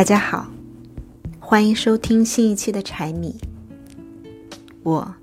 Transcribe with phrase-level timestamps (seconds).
[0.00, 0.50] 大家好，
[1.38, 3.38] 欢迎收听新一期的柴米。
[4.82, 5.14] 我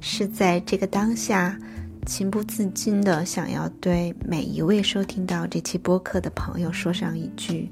[0.00, 1.58] 是在这个当下
[2.06, 7.68] 情不自禁的想要对每一位收听到这期播客的朋友说上一句：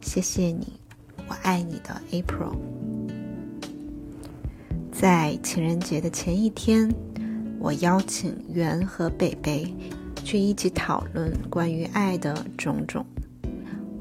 [0.00, 0.72] 谢谢你，
[1.28, 2.56] 我爱你的 April。
[4.90, 6.92] 在情人节的前一天，
[7.60, 9.72] 我邀请袁和北北
[10.24, 13.06] 去一起讨论关于爱的种种。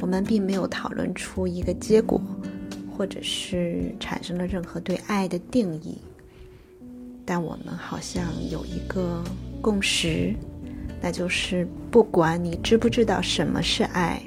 [0.01, 2.19] 我们并没有讨论出一个结果，
[2.97, 5.99] 或者是产生了任何对爱的定义，
[7.23, 9.23] 但我们好像有一个
[9.61, 10.33] 共识，
[10.99, 14.19] 那就是不管你知不知道什么是爱，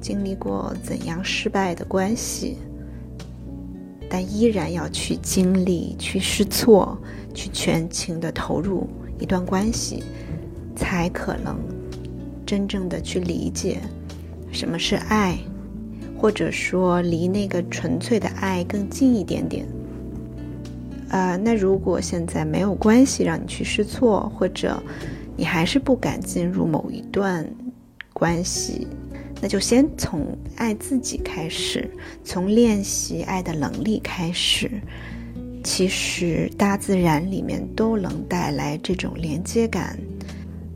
[0.00, 2.58] 经历过怎样失败的关系，
[4.10, 6.98] 但依然要去经历、去试错、
[7.32, 8.88] 去全情的投入
[9.20, 10.02] 一段关系，
[10.74, 11.56] 才可能
[12.44, 13.78] 真正的去理解。
[14.52, 15.36] 什么是爱，
[16.16, 19.66] 或者说离那个纯粹的爱更近一点点？
[21.08, 24.80] 呃，那如果现在没有关系让你去试错，或者
[25.36, 27.46] 你还是不敢进入某一段
[28.12, 28.86] 关系，
[29.40, 31.90] 那就先从爱自己开始，
[32.22, 34.70] 从练习爱的能力开始。
[35.64, 39.98] 其实大自然里面都能带来这种连接感，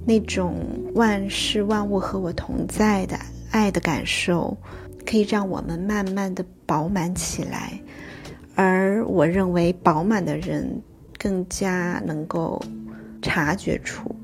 [0.04, 0.54] 那种
[0.94, 3.18] 万事万物和我同在的。
[3.50, 4.56] 爱的感受
[5.04, 7.80] 可以让我们慢慢的饱满起来，
[8.54, 10.80] 而我认为饱满的人
[11.18, 12.60] 更加能够
[13.22, 14.14] 察觉出，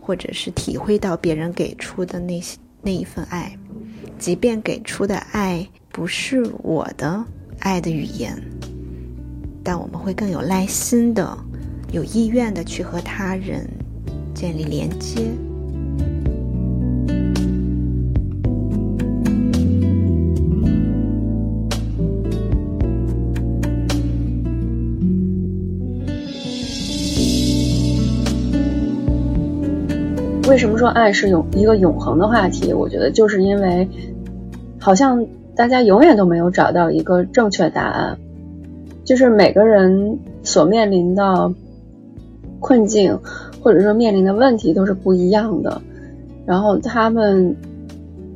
[0.00, 3.56] 或者是体会到别人给出的那些那一份爱，
[4.18, 7.24] 即便给出的爱不是我的
[7.58, 8.36] 爱的语言，
[9.62, 11.36] 但我们会更有耐心的、
[11.92, 13.68] 有意愿的去和他人
[14.34, 15.22] 建立连接。
[30.48, 32.72] 为什么说爱是永一个永恒的话题？
[32.72, 33.88] 我觉得就是因为，
[34.78, 35.26] 好像
[35.56, 38.16] 大家永远都没有找到一个正确答案，
[39.04, 41.52] 就是每个人所面临的
[42.60, 43.18] 困境，
[43.60, 45.82] 或者说面临的问题都是不一样的，
[46.46, 47.56] 然后他们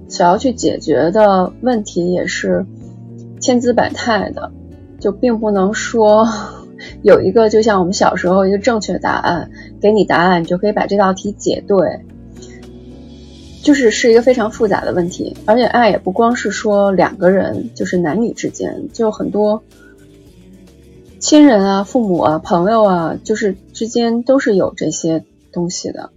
[0.09, 2.67] 想要去解决的问题也是
[3.41, 4.51] 千姿百态的，
[4.99, 6.27] 就并不能说
[7.03, 9.51] 有一个就像我们小时候一个正确答案。
[9.81, 11.79] 给你答案，你就可以把这道题解对。
[13.63, 19.63] 就是是一个非常复杂的问题，而且爱也不光是说两个人，就是男女之间，就很多
[21.19, 26.11] 亲人啊、父母啊、朋友啊，就是之间都是有这些东西的。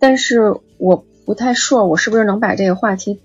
[0.00, 3.20] 但是我不太说，我是不是能把这个话题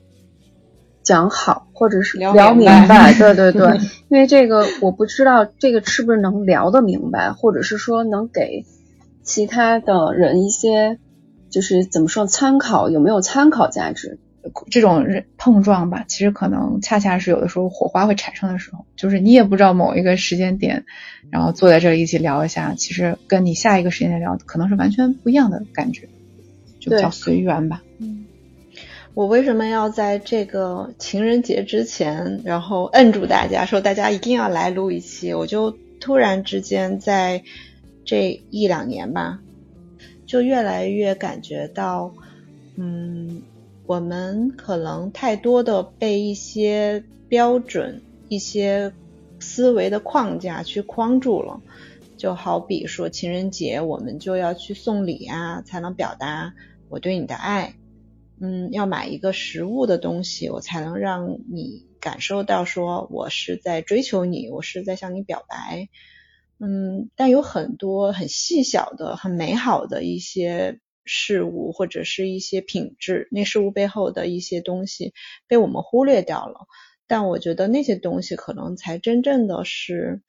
[1.08, 3.14] 讲好，或者是聊明白？
[3.18, 3.80] 对对对，
[4.10, 8.66] 因为这个我不知道这个是不是能聊得明白，或者是说能给。
[9.24, 11.00] 其他的人一些
[11.50, 14.20] 就是怎么说参考有没有参考价值？
[14.70, 15.06] 这种
[15.38, 20.86] 碰撞吧，其实可能恰恰是有的时候火花会产生的时候，就是你也不知道某一个时间点，
[21.30, 26.08] 然后坐在这里一起聊一下，其实跟你下一个时间点聊可能是完全不一样的感觉，
[26.80, 27.84] 就叫随缘吧。
[28.00, 28.27] 嗯，
[29.18, 35.34] 我为什么要在这个情人节之前，然后摁住大家说大家一定要来录一期？
[35.34, 37.44] 我就突然之间在。
[38.06, 39.42] 这一两年吧，
[40.26, 42.14] 就越来越感觉到，
[42.78, 43.42] 嗯，
[43.86, 48.94] 我们可能太多的被一些标准、一些
[49.42, 51.60] 思维的框架去框住了。
[52.16, 56.54] 就好比说情人节，我们就要去送礼啊，才能表达
[56.88, 57.74] 我对你的爱。
[58.40, 65.90] 嗯，要买一个实物的东西，我才能让你感受到说我是在追求你，我是在向你表白。
[66.60, 75.14] 嗯，但有很多很细小的、很美好的一些事物，或者是一些品质，那事物背后的一些东西
[75.48, 76.68] 被我们忽略掉了。
[77.08, 80.22] 但我觉得那些东西可能才真正的是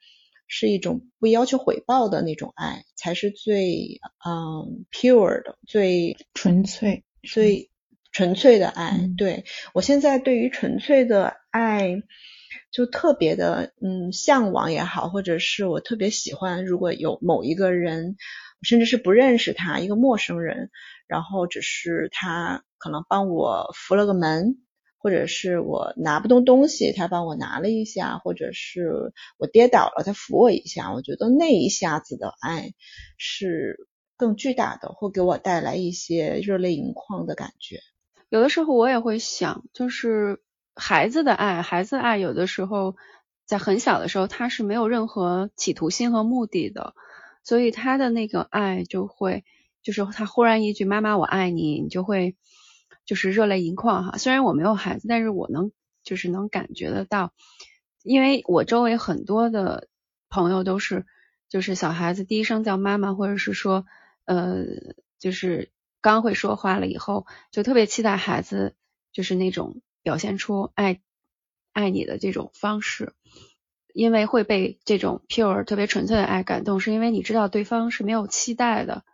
[0.46, 7.70] 是一种不要求回报的那种爱，才是最嗯 pure 的、最纯粹、最
[8.18, 9.08] 纯粹的爱。
[9.16, 12.02] 对我现在对于纯粹的爱。
[12.72, 18.16] 就特别的，嗯，向往也好，或者是我特别喜欢，如果有某一个人，
[18.62, 20.70] 甚至是不认识他，一个陌生人，
[21.06, 24.58] 然后只是他可能帮我扶了个门，
[24.98, 32.72] 或者是我拿不动东西，他帮我拿了一下，或者是我跌倒了，他扶我一下，我觉得那一下子的爱
[33.16, 37.80] 是更巨大的，会给我带来一些热泪盈眶的感觉。
[38.28, 40.40] 有的时候我也会想，就是。
[40.80, 42.94] 孩子的爱，孩子爱有的时候
[43.44, 46.94] 在很小的时候他是没有任何企图心和目的的，
[47.42, 49.44] 所以他的那个爱就会
[49.82, 52.36] 就是他忽然一句妈妈我爱你，你就会
[53.04, 54.19] 就是热泪盈眶哈。
[54.19, 55.72] 虽然我没有孩子，但是我能
[56.04, 57.32] 就是能感觉得到，
[58.04, 59.88] 因为我周围很多的
[60.28, 61.06] 朋友都是
[61.48, 63.84] 就是小孩子第一声叫妈妈，或者是说
[64.26, 64.64] 呃
[65.19, 68.74] 就是刚会说话了以后，就特别期待孩子
[69.12, 69.80] 就是那种。
[70.00, 71.00] 表现出爱
[71.74, 73.12] 爱你的这种方式，
[73.92, 79.04] 因为会被这种 pure 特别纯粹的爱感动，是因为你知道对方是没有期待的，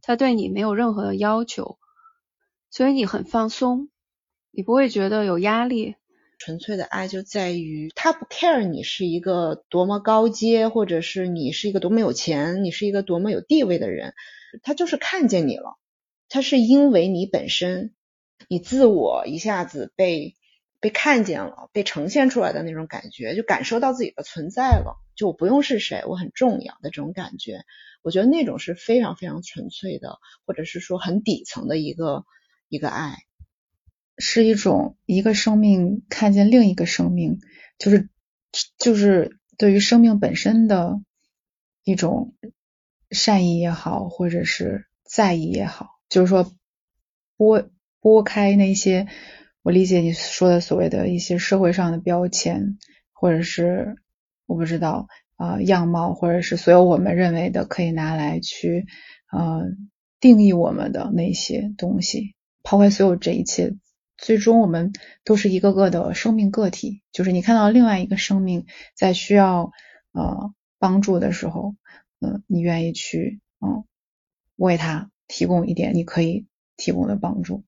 [0.00, 1.78] 他对你没有任何的要求，
[2.70, 3.88] 所以你很放松，
[4.52, 5.96] 你不会觉得有压力。
[6.38, 14.14] 纯粹的爱就在于他不 care 你是一个多么高阶，或者是你是一个多么有钱，你是一个多么有地位的人，
[14.62, 15.78] 他就是看见你了，
[16.28, 17.94] 他是因为你本身。
[18.50, 20.34] 你自我一下子被
[20.80, 24.96] 被看见了，被呈现出来的那种感觉，就感受到自己的存在了。
[25.16, 27.64] 就我不用是谁，我很重要的这种感觉，
[28.00, 32.24] 我觉得那种是非常非常纯粹的，或者是说很底层的一个
[32.68, 33.18] 一个爱，
[34.16, 37.40] 是一种一个生命看见另一个生命，
[37.76, 38.08] 就是
[38.78, 41.02] 就是对于生命本身的
[41.84, 42.34] 一种
[43.10, 46.52] 善意也好，或者是在意也好，就是说
[47.36, 47.68] 拨。
[48.00, 49.08] 拨开那些
[49.60, 52.78] 我理解你说的所谓的一些社会上的标签，
[53.12, 53.96] 或者是
[54.46, 58.86] 我不知道啊样貌，或者是所有我们认为的可以拿来去
[59.32, 59.64] 呃
[60.20, 63.74] 定义我们的那些东西，抛开所有这一切，
[64.16, 64.92] 最终我们
[65.24, 67.02] 都是一个个的生命个体。
[67.10, 68.64] 就是你看到另外一个生命
[68.94, 69.72] 在需要
[70.12, 71.74] 呃帮助的时候，
[72.20, 73.84] 嗯，你愿意去嗯
[74.54, 76.46] 为他提供一点你可以
[76.76, 77.62] 提供的帮助。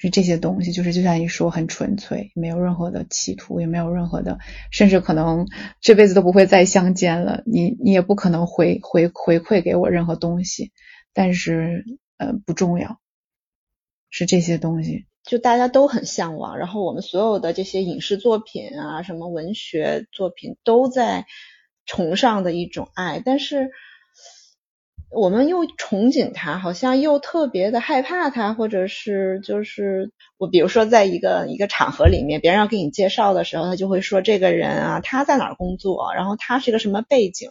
[0.00, 4.38] 是这些东西，就是就像你说，很纯粹，没有任何的企图，也没有任何的，
[4.70, 5.48] 甚至可能
[5.80, 7.42] 这辈子都不会再相见了。
[7.46, 10.70] 你你也不可能回回回馈给我任何东西，
[11.12, 11.84] 但是
[12.16, 13.00] 呃不重要，
[14.08, 16.58] 是这些东西，就大家都很向往。
[16.58, 21.26] 然后我们所有的这些影视作品啊，什么文学作品都在
[21.86, 23.72] 崇尚的一种爱，但是。
[25.10, 37.50] 我们又憧憬他，好像又特别的害怕他，或者是就是我，比如说在一个一个场合里面，别人要给你介绍的时候，他就会说这个人啊，他在哪儿工作，然后他是个什么背景，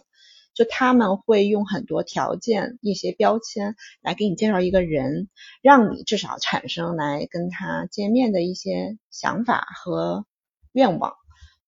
[0.54, 5.28] 就他们会用很多条件、一些标签来给你介绍一个人，
[5.60, 10.24] 让你至少产生来跟他见面的一些想法和
[10.72, 11.17] 愿望。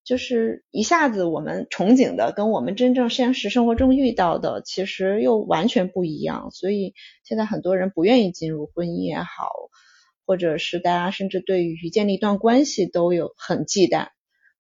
[0.03, 9.51] 就是一下子我们憧憬的跟我们真正现实生活中遇到的其实又完全不一样，所以现在很多人不愿意进入婚姻也好，
[10.27, 14.09] 或者是大家甚至对于建立一段关系都有很忌惮。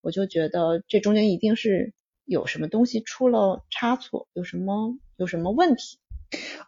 [0.02, 1.94] 我就觉得这中间一定是
[2.24, 5.98] 有什么东西出了差错，有什么有什么问题。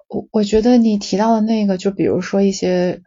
[0.08, 3.00] 我我觉得你提到的那个，就比如说一些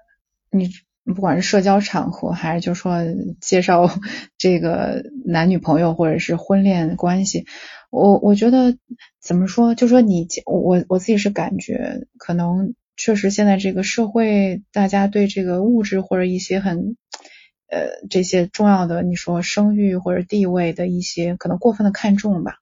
[0.52, 0.70] 你。
[1.14, 2.98] 不管是社交场合，还是就说
[3.40, 3.88] 介绍
[4.40, 7.46] 这个男女朋友或者是婚恋关系，
[7.92, 8.76] 我我觉得
[9.22, 16.98] 怎么说，就说你我我自己是感觉，可能确实现在这个社会，大家对这个物质或者一些很
[17.70, 22.56] 呃这些重要的，你说声誉或者地位的一些可能过分的看重吧。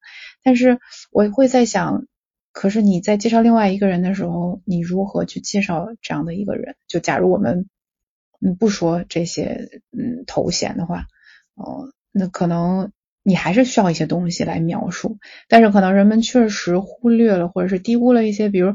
[0.44, 0.80] 但是
[1.14, 2.08] 我会在想，
[2.52, 6.76] 可是你在介绍另外一个人的时候，你如何去介绍这样的一个人？
[6.90, 7.70] 就假如我们。
[8.44, 11.06] 嗯，不说这些嗯头衔的话，
[11.56, 12.92] 哦，那可能
[13.24, 18.74] 你还是需要一些东西来描述，但是可能人们确实忽略了或者是低估了一些，比如，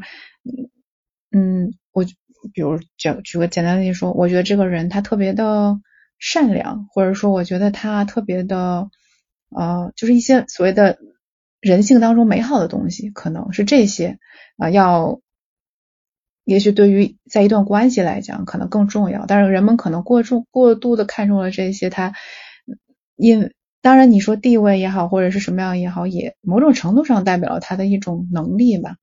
[1.30, 2.04] 嗯，我
[2.54, 5.78] 比如举举个简单的例子说，我觉得这个人他特别的
[6.18, 8.88] 善良，或者说我觉得他特别的，
[9.50, 10.98] 呃，就是一些所谓的
[11.60, 14.18] 人性当中美好的东西，可能是这些
[14.56, 15.20] 啊要。
[16.48, 19.26] 也许对于在一段关系来讲，可能更重要。
[19.26, 21.90] 但是人们可能过重、过度的看重了这些。
[21.90, 22.14] 他
[23.16, 23.52] 因
[23.82, 28.96] 当然你说地位也好，或者是什么样也好，也某种程度上代表了他的一种能力吧。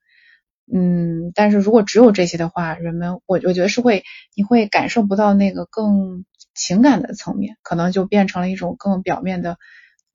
[0.74, 4.04] 嗯，但是如果只有这些的话，人们我我觉得是会
[4.36, 6.25] 你会感受不到那个更
[6.56, 9.60] 情感的层面，可能就变成了一种更表面的，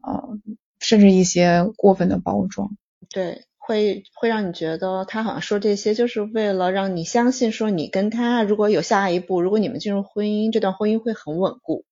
[0.03, 0.37] 呃，
[0.81, 2.77] 甚至一些过分的包装。
[3.09, 3.45] 对。
[3.61, 11.85] 会会让你觉得他好像说这些就是为了让你相信说你跟他如果有下一步，如果你们进入婚姻，这段婚姻会很稳固。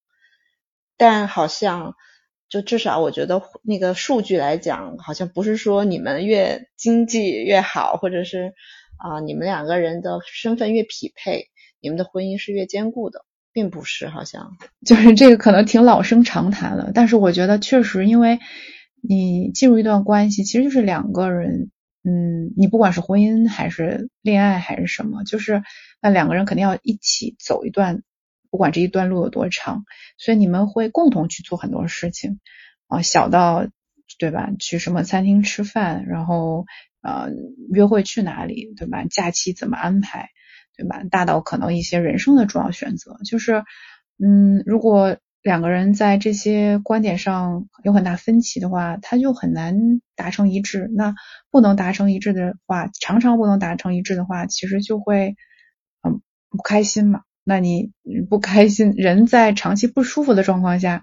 [0.96, 1.94] 但好像
[2.48, 8.54] 就至少我觉得那个数据来讲，好像不是说你们越经济越好，或者是
[8.96, 18.40] 啊你们两个人的身份越匹配，你们的婚姻是越坚固的，并不是，好像就是这个可能挺老生常谈了，但是我觉得确实，因为
[19.02, 21.71] 你进入一段关系，其实就是两个人，
[22.05, 25.62] 嗯，你不管是婚姻还是恋爱还是什么，就是
[26.00, 28.02] 那两个人肯定要一起走一段，
[28.50, 29.85] 不管这一段路有多长，
[30.17, 32.40] 所以你们会共同去做很多事情
[32.87, 33.67] 啊，小到
[34.19, 36.67] 对吧，去什么餐厅吃饭，然后
[37.02, 37.31] 呃
[37.71, 39.05] 约会去哪里，对吧？
[39.05, 40.31] 假期怎么安排？
[40.76, 41.02] 对吧？
[41.11, 43.64] 大到可能一些人生的重要选择，就是，
[44.23, 50.90] 嗯，如果两个人在这些观点上有很大分歧的话，他就很难达成一致。
[50.95, 51.14] 那
[51.50, 55.37] 不能达成一致的话，常常不能达成一致的话，其实就会，
[56.02, 57.23] 嗯，不开心嘛。
[57.45, 57.92] 那你
[58.28, 61.02] 不开心，人在长期不舒服的状况下，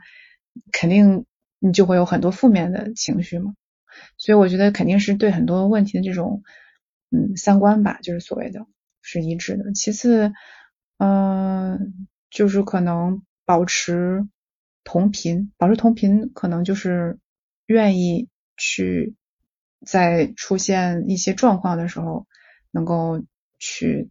[0.72, 1.26] 肯定
[1.60, 3.54] 你就会有很多负面的情绪嘛。
[4.18, 6.44] 所以我觉得肯定是对很多问题的这种，
[7.10, 8.66] 嗯，三观吧，就是所谓的。
[9.08, 9.72] 是一致的。
[9.74, 10.34] 其次，
[10.98, 14.28] 嗯，就是可能保持
[14.84, 17.20] 同频，保持同频，可能就是
[17.66, 19.16] 愿意去
[19.86, 22.28] 在出现一些状况的时候，
[22.72, 23.24] 能够
[23.60, 24.10] 去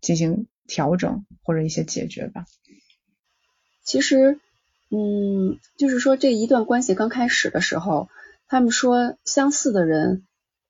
[0.00, 2.46] 进行调整或者一些解决吧。
[3.82, 4.38] 其实，
[4.90, 8.08] 嗯，就是说这一段关系刚开始的时候，
[8.46, 10.24] 他们说相似的人。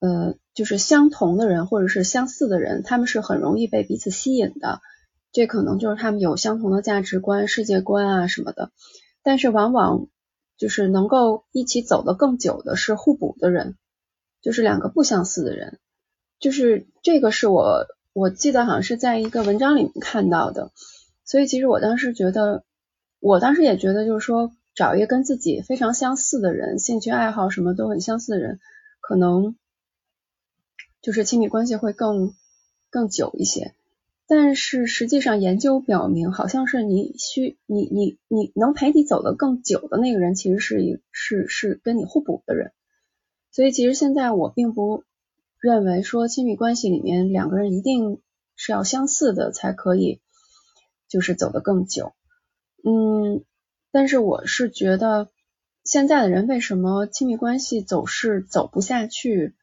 [0.05, 4.81] 呃，就是相同的人或者是相似的人，他们是很容易被彼此吸引的。
[5.33, 8.71] 这可能就是他们有相同的价值观、世界观啊什么的。
[9.23, 10.07] 但是往往
[10.57, 13.77] 就是能够一起走得更久的是互补的人，
[14.41, 15.79] 就是两个不相似的人。
[16.39, 20.71] 就是这个是我我记得好像是在一个文章里面看到的。
[21.25, 22.65] 所以其实我当时觉得，
[23.19, 28.61] 我当时也觉得就是说找一个跟自己非常相似的人，兴趣爱好什么都很相似的人，
[29.01, 29.57] 可能。
[31.01, 32.33] 就是亲密关系会更
[32.89, 33.75] 更久一些，
[34.27, 42.73] 但是实际上研究表明，好像是你需你你你能陪你走得更久的那个人，其实是一是是跟你互补的人。
[43.51, 45.05] 所以其实现在我并不
[45.61, 48.21] 认为说亲密关系里面两个人一定
[48.57, 50.21] 是要相似的才可以，
[51.09, 52.15] 就是走得更久。
[52.85, 53.45] 嗯，
[53.91, 55.29] 但是我是觉得
[55.85, 59.55] 现在的人为什么亲密关系总是走不下去？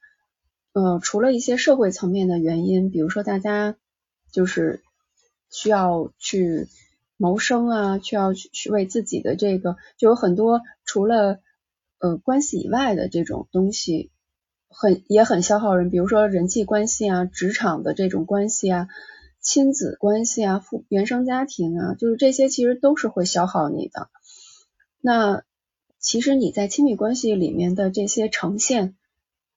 [0.74, 3.76] 呃，除了一些社会层面的原因，比如说大家
[4.32, 4.82] 就是
[5.50, 6.68] 需要去
[7.18, 11.40] 谋生啊，需要去为自己的这个，就有很多除了
[12.00, 14.12] 呃关系以外的这种东西，
[14.70, 18.88] 很也很消耗人，比如说人际关系啊，职场的这种关系啊，
[19.42, 24.10] 亲子关系啊，父原生家庭啊，就是这些其实都是会消耗你的。
[25.02, 25.44] 那
[26.00, 28.96] 其实你在亲密关系里面的这些呈现，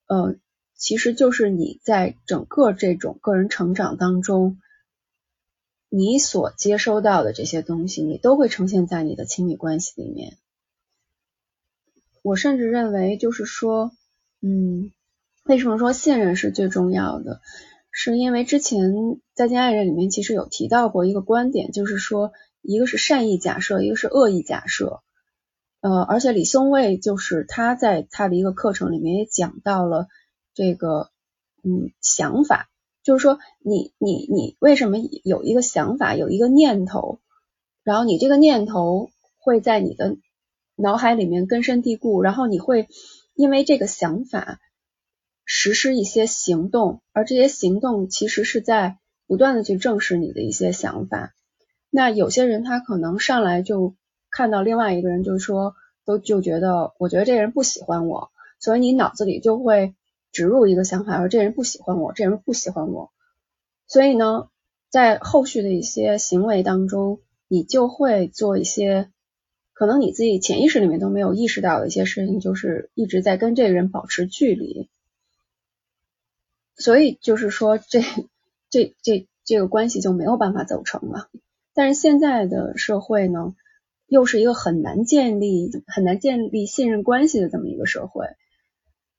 [0.06, 0.36] 呃。
[0.82, 4.58] 其实就是你在整个这种个人成长当中，
[5.88, 10.38] 你所接收到的这些东西，你都会呈现在你的亲密关系里面。
[12.20, 13.92] 我甚至认为，就是说，
[14.40, 14.90] 嗯，
[15.44, 17.40] 为什么说信任是最重要的？
[17.92, 18.92] 是因为之前
[19.34, 25.00] 在《见爱人》里面其实有提到过一个观点，就是说，一个是善意假设，一个是恶意假设。
[25.80, 30.08] 呃，而且李松蔚就是他在他的一个课程里面也讲到了。
[30.54, 31.10] 这个
[31.62, 32.68] 嗯想法，
[33.02, 37.20] 就是说你你你为什么有一个想法，有一个念头，
[37.82, 40.18] 然后你这个念头会在你的
[40.76, 42.88] 脑海里面根深蒂固，然后你会
[43.34, 44.60] 因为这个想法
[45.44, 51.32] 实施一些行动，而这些行动其实是在不断的去证实你的一些想法。
[51.88, 53.94] 那有些人他可能上来就
[54.30, 58.30] 看到另外一个人，就是说都就觉得我觉得这人不喜欢我，
[58.60, 59.94] 所以你脑子里就会。
[60.32, 63.12] 植入一个想法，说这人不喜欢我，这人不喜欢我，
[63.86, 64.48] 所以呢，
[64.88, 69.10] 在后续的一些行为当中，你就会做一些
[69.74, 74.88] 可能你自己潜意识里面都没有意识到的一些事情，就是一直在跟这个人保持距离，
[76.76, 78.00] 所以就是说这
[78.70, 81.28] 这这这个关系就没有办法走成了。
[81.74, 83.54] 但是现在的社会呢，
[84.06, 88.28] 又是一个很难建立很难建立信任关系的这么一个社会，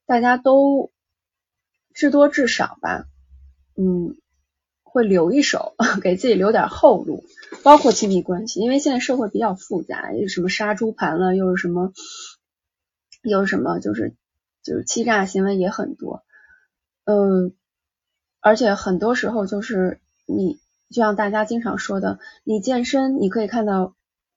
[0.07, 0.91] 大家都。
[1.93, 3.05] 至多至少吧，
[3.75, 4.15] 嗯，
[4.83, 7.23] 会留一手， 给自己留点后路，
[7.63, 11.93] 包括亲密关系，因为现在社会比较复杂，有什么杀猪盘了，又是什么，
[13.23, 14.13] 又什么，就是
[14.63, 16.23] 就是欺诈行为也很多，
[17.05, 17.53] 嗯，
[18.39, 20.59] 而且很多时候就是你
[20.89, 23.95] 就像大家经常说的，你健身你可以看到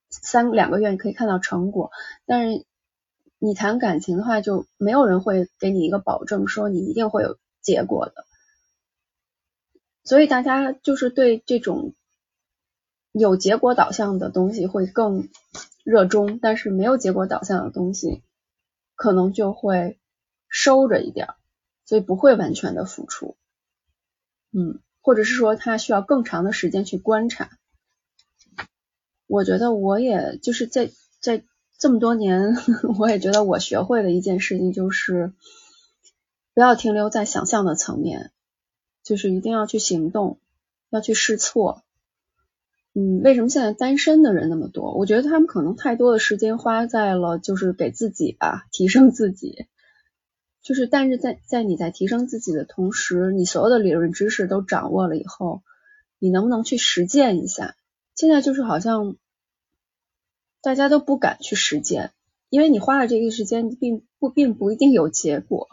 [0.09, 1.91] 三两个月你可以看到成果，
[2.25, 2.65] 但是
[3.39, 7.37] 你谈感情的话，就没有人会给你一个保证，说你一定会有。
[7.67, 8.25] 结果的，
[10.05, 11.93] 所以大家就是对这种
[13.11, 15.27] 有结果导向的东西会更
[15.83, 18.23] 热衷，但是没有结果导向的东西
[18.95, 19.99] 可能就会
[20.47, 21.27] 收着一点，
[21.83, 23.35] 所以不会完全的付出。
[24.53, 27.49] 嗯，或者是说他需要更长的时间去观察。
[29.27, 31.43] 我觉得我也就是在在
[31.77, 32.55] 这么多年，
[32.97, 35.33] 我也觉得我学会了一件事情，就是
[36.57, 38.31] 不要停留在想象的层面，
[39.03, 40.39] 就是一定要去行动，
[40.89, 41.83] 要去试错。
[42.95, 44.91] 嗯，为什么现在单身的人那么多？
[44.95, 49.67] 我觉得他们可能太多的时间花在了就是给自己吧，提升自己。
[50.63, 55.61] 就是，但是在在你在提升自己的同时，你所有的理论知识都掌握了以后，
[56.17, 57.75] 你能不能去实践一下？
[58.15, 59.15] 现在就是好像
[60.63, 62.13] 大家都不敢去实践，
[62.49, 65.67] 因为你花了这个时间，并不并不一定有结果，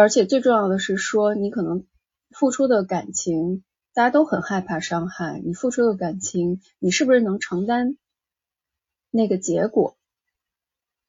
[0.00, 1.86] 而且最重要的是说，你可能
[2.30, 3.62] 付出的感情。
[3.92, 7.98] 大家都很害怕伤害你付出的感情，你是不是能承担
[9.10, 9.98] 那个结果？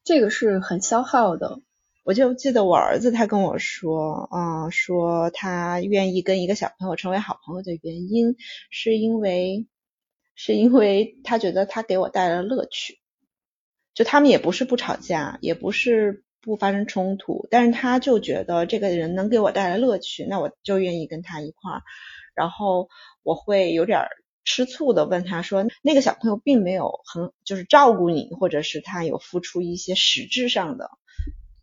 [0.03, 1.61] 这个是很消耗的。
[2.03, 8.35] 我就记得我儿子他跟我说，啊，说他愿意跟一个小朋友成为好朋友的原因，
[8.71, 9.67] 是因为
[10.35, 12.99] 是因为他觉得他给我带来了乐趣。
[13.93, 21.81] 就他们也不是不吵架，也不是不发生冲突，但是他就觉得这个人能给我带来乐趣，那我就愿意跟他一块儿。
[22.33, 22.89] 然后
[23.23, 24.07] 我会有点
[24.43, 30.89] 吃醋的问他说：“那个小朋友并没有很就是照顾你，或者是他有付出一些实质上的，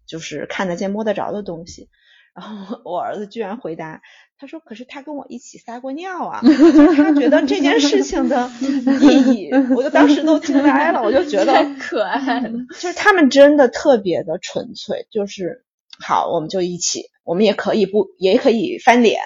[0.06, 1.88] 就是看得见摸得着的东西。”
[2.38, 4.00] 然后我儿子居然回答
[4.38, 6.40] 他说：“可是他跟我一起撒过尿啊！”
[6.96, 8.48] 他觉得这件事情的
[9.00, 12.50] 意义，我就当时都惊呆了，我就觉得可爱了。
[12.70, 15.64] 就是他们真的特别的纯粹，就是
[16.00, 19.20] 好，我们就一起，我们也可以不，也可以翻脸。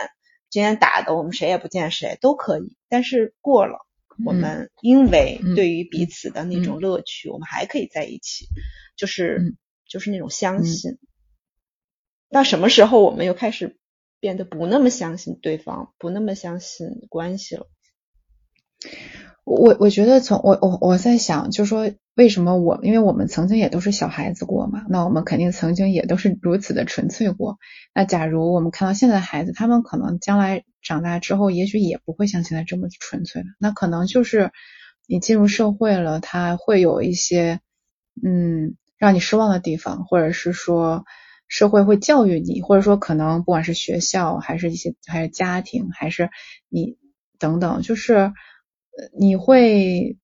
[0.49, 2.77] 今天打的，我们谁也不见谁，都可以。
[2.89, 3.87] 但是过了，
[4.25, 8.47] 我们因为对于彼此的那种乐趣，我们还可以在一起，
[8.97, 9.55] 就是
[9.87, 10.99] 就是那种相信。
[12.33, 13.77] 到什么时候，我们又开始
[14.19, 17.67] 变得不那么相信对方，不那么相信关系了？
[19.45, 27.59] 我我觉得从我我我在想，就是说为什么我，因为我们曾经也都是小孩子过嘛，那我们肯定曾经也都是如此的纯粹过。
[27.95, 33.49] 那假如我们看到现在的孩子，他们可能将来长大之后，也许也不会像现在这么纯粹了。
[33.59, 34.53] 那可能就是
[35.09, 37.61] 你进入社会了，他会有一些
[38.25, 41.05] 嗯让你失望的地方，或者是说
[41.53, 46.31] 社会会教育你，或者说可能不管是学校还是一些还是家庭还是
[46.69, 46.97] 你
[47.39, 48.33] 等等，就是。
[49.19, 50.19] 你会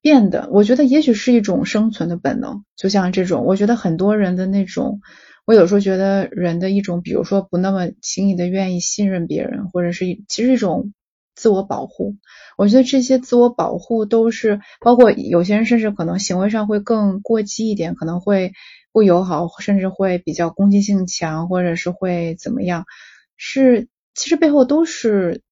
[0.00, 5.00] 变得，我觉得也许是一种生存的本能，就像这种，我觉得很多人的那种，
[5.44, 10.92] 我有时候觉得人的一种，比如说不那么轻易的愿意信任别人，或者是其实一种
[11.34, 12.14] 自我保护。
[12.56, 18.52] 我觉得这些自我保护都是，包括有些人甚至可能行为上会更过激一点，可能会
[18.94, 22.86] 不友好，甚至会比较攻击性强，或者是会怎么样，
[23.36, 25.42] 是其实背后都是。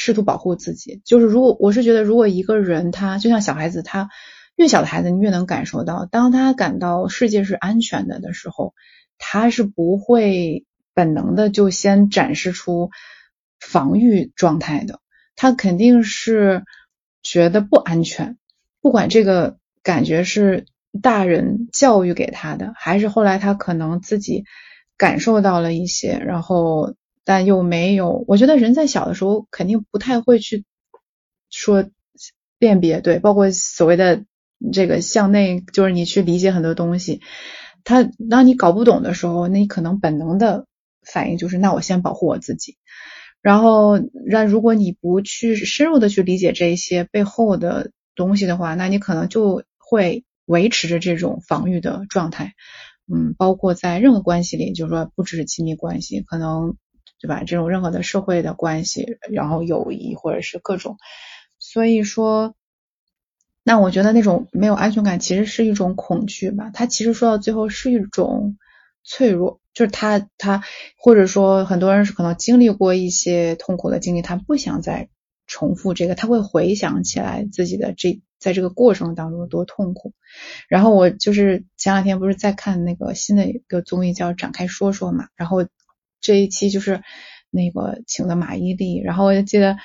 [0.00, 4.08] 试图保护自己，就是如果我是觉得，如果一个人他就像小孩子，他
[4.54, 8.74] 越小的孩子，你越能感受到，当他感到世界是安全的的时候，
[9.18, 12.90] 他是不会本能的就先展示出
[13.58, 15.00] 防御状态的，
[15.34, 16.62] 他肯定是
[17.20, 18.38] 觉得不安全，
[18.80, 20.66] 不管这个感觉是
[21.02, 24.44] 大人教育给他的，还是后来他可能自己
[24.96, 26.94] 感受到了一些，然后。
[27.30, 30.64] 但又没有，我觉得人在小的时候肯定不太会去
[31.50, 31.84] 说
[32.58, 34.24] 辨别，对，包括所谓的
[34.72, 37.20] 这个向内，就是你去理解很多东西。
[37.84, 40.64] 他当你搞不懂的时候，那你可能本能的
[41.04, 42.78] 反应就是，那我先保护我自己。
[43.42, 52.54] 然后，让如果你不去深入的去理解这一些背后的东西的话，那你可能就会维持着这种防御的状态。
[53.06, 56.76] 嗯，包括在任何关系里，就是说不只是亲密关系，可能。
[57.20, 57.42] 对吧？
[57.42, 60.98] 这种任何的社会的关系，然后友谊或者是各种，
[61.58, 62.54] 所以说，
[63.64, 66.70] 那我觉得那种没有安全感其实是一种恐惧吧。
[66.72, 68.56] 它其实说到最后是一种
[69.02, 70.62] 脆弱，就是他他
[70.96, 75.08] 或者说很多人是可能经历过一些痛苦的经历，他不想再
[75.48, 80.12] 重复这个，他会回想起来自己的这在这个过程当中有多痛苦。
[80.68, 85.66] 然后我就是前两天不是在看那个新的一个综艺叫《展开说说》嘛，然后。
[86.20, 87.00] 这一期就是
[87.48, 89.76] 那个请的马伊琍，然后我就记得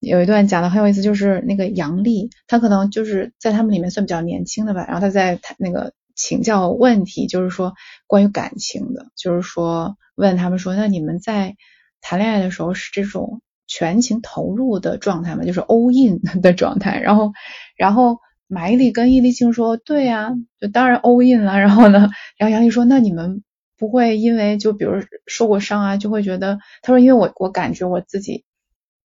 [0.00, 7.74] 有一段讲的很有意思，就是那个杨丽，她可能就是在他们里面算比较年轻的吧，然后她在那个请教问题，就是说
[8.06, 11.56] 关于感情的，就是说问他们说，那你们在
[12.00, 13.42] 谈恋爱的时候是这种
[13.74, 17.00] 全情投入的状态嘛，就是 all in 的 状态。
[17.00, 17.32] 然后，
[17.74, 23.42] 然后马伊琍跟伊丽静说：“对呀，就当然 all in 了。”然后呢，然后杨丽说：“那你们
[23.78, 28.44] 不会因为就比如受过伤啊，就会觉得？”他说：“因为我我感觉我自己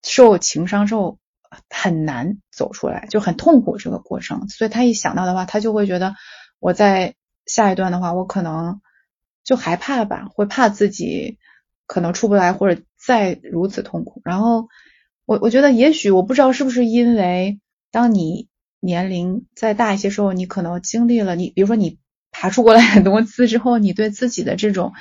[0.03, 1.17] 受情伤之后
[1.69, 6.13] 很难走出来，就很痛苦这个过程，所以他一想到的话，他就会觉得
[6.59, 8.81] 我在下一段的话，我可能
[9.45, 11.37] 就害怕吧，会怕自己。”
[11.87, 14.21] 可能出不来，或者再如此痛苦。
[14.23, 14.67] 然后
[15.25, 17.59] 我我觉得，也许我不知道是不是因为，
[17.91, 21.97] 当你年龄再大一些时候，你可能经历了你，比如说你
[22.31, 24.93] 爬出过来很多次之后，你对自己的这种，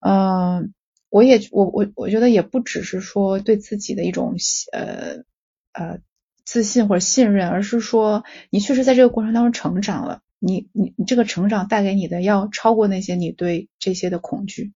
[0.00, 0.72] 嗯，
[1.10, 4.36] 我也我我我觉得也不只是说对自己的一种
[4.72, 5.24] 呃
[5.72, 5.98] 呃
[6.44, 10.20] 自信或者信任，而是说你确实在这个过程当中成长了。
[10.38, 14.72] 你你你这个成长带给你的要超过那些你对这些的恐惧，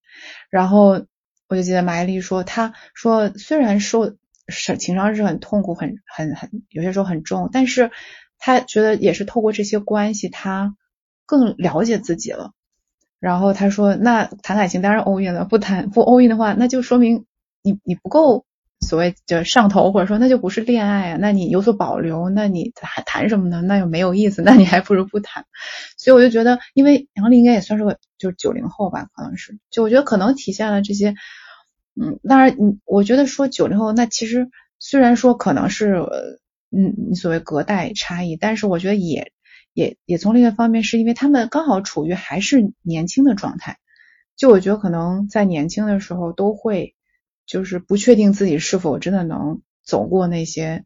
[0.49, 1.05] 然后。
[1.47, 4.15] 我就记得马伊琍说，她说虽然受
[4.47, 7.91] 是情伤是很痛苦，很很很有些时候很重，但是
[8.37, 10.75] 她觉得也是透过这些关系，她
[11.25, 12.51] 更了解自己了。
[13.19, 17.25] 然后她说，那谈感情当然 all in 了，不谈不 all in 的话，那就说明
[17.61, 18.46] 你你不够。
[18.79, 23.61] 所谓就上头，或者说那就不是恋爱啊，那你有所保留，那你还谈什么呢？
[23.61, 25.45] 那又没有意思， 那你还不如不谈。
[25.97, 31.15] 所以我就觉得，因为杨丽应该也算是个就是九零后吧，可能是，就我觉得可能体现了这些，
[31.99, 34.47] 嗯，当然你我觉得说九零后，那其实
[34.79, 35.95] 虽然说可能是，
[36.71, 39.31] 嗯，你所谓隔代差异，但是我觉得也
[39.73, 43.79] 也也从另一个方面，是因为他们刚好处于还是年轻的状态，
[44.35, 46.93] 就我觉得可能在年轻的时候都会。
[47.47, 50.83] 就是不确定自己是否真的能走过那些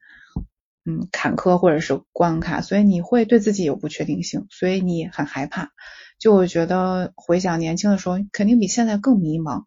[0.86, 5.72] 嗯坎坷或者是关卡，所以你会对自己有不确定性，所以你很害怕。
[6.20, 9.64] 就我觉得回想年轻的时候，肯定比现在更迷茫。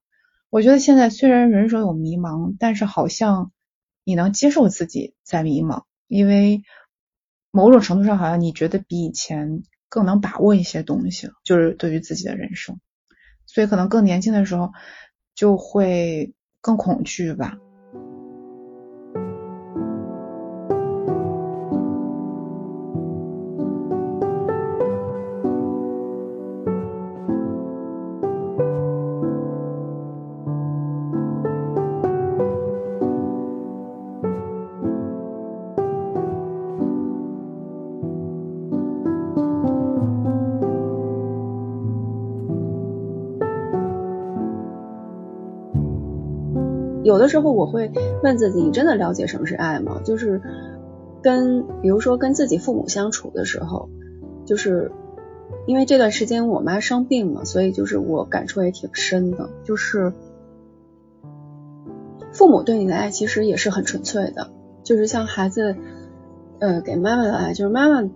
[0.50, 3.50] 我觉得现在虽然人生有迷茫，但是好像
[4.04, 6.62] 你能接受自己在迷茫，因为
[7.50, 12.78] 某种程度上好像你觉得比以前更能把握一些东西，就是对于自己的人生。
[13.46, 14.72] 所以可能更年轻的时候
[15.34, 16.32] 就会。
[16.64, 17.58] 更恐惧吧。
[47.34, 47.90] 时候我会
[48.22, 50.00] 问自己：你真的了解什么是爱吗？
[50.04, 50.40] 就是
[51.20, 53.88] 跟，比如说跟自己父母相处的时候，
[54.44, 54.92] 就是
[55.66, 59.50] 因为这段时间我妈生病嘛，所以就是我感触也挺深的。
[59.64, 60.12] 就是
[62.32, 64.52] 父母对你的爱其实也是很纯粹的，
[64.84, 65.74] 就是像孩子
[66.60, 68.08] 呃给妈妈的爱，就是妈妈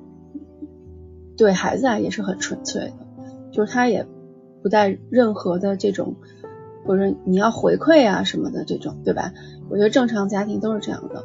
[1.36, 2.94] 对孩子爱也是很纯粹的，
[3.50, 4.06] 就是他也
[4.62, 6.14] 不带任何的这种。
[6.88, 9.34] 或者你要回馈啊什么的这种，对吧？
[9.68, 11.22] 我觉得正常家庭都是这样的。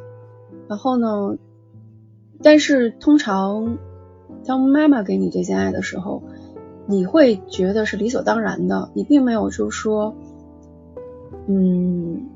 [0.68, 1.38] 然后呢，
[2.42, 3.78] 但是通常
[4.44, 6.22] 当妈妈给你这些爱的时候，
[6.86, 10.14] 你会觉得是理所当然的，你并没有就是说，
[11.46, 12.26] 嗯，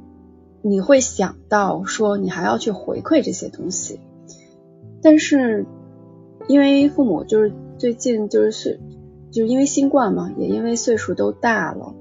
[0.63, 4.01] 你会想到说你还要去回馈这些东西。
[5.03, 5.67] 但是
[6.47, 8.81] 因为父母就是最近就是
[9.31, 11.95] 就是因为新冠嘛，也因为岁数都大了。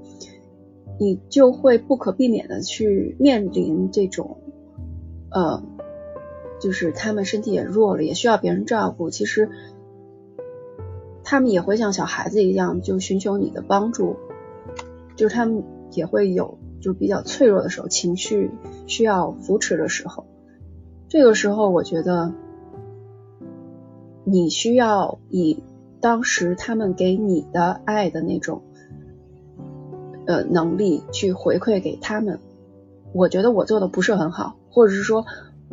[1.00, 4.38] 你就会不可避免的去面临这种，
[5.30, 5.62] 呃，
[6.60, 9.08] 就是他们身体也弱了，也需要别人照顾。
[9.08, 9.48] 其实
[11.22, 14.16] 他们也会像小孩子一样，就寻求你的帮助。
[15.14, 18.50] 就是他们也会有就比较脆弱的时候，情绪
[18.86, 20.26] 需要扶持的时候。
[21.08, 22.32] 这个时候，我觉得
[24.24, 25.62] 你需要以
[26.00, 28.62] 当时他们给你的爱的那种。
[30.28, 32.38] 呃，能力去回馈给他们，
[33.14, 35.24] 我觉得我做的不是很好，或者是说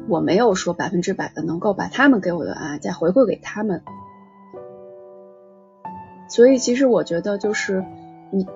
[0.08, 3.84] 我没有说百分之百的能够把他们给我的爱再回馈给他们。
[6.30, 7.84] 所以其实我觉得就是
[8.32, 8.48] 你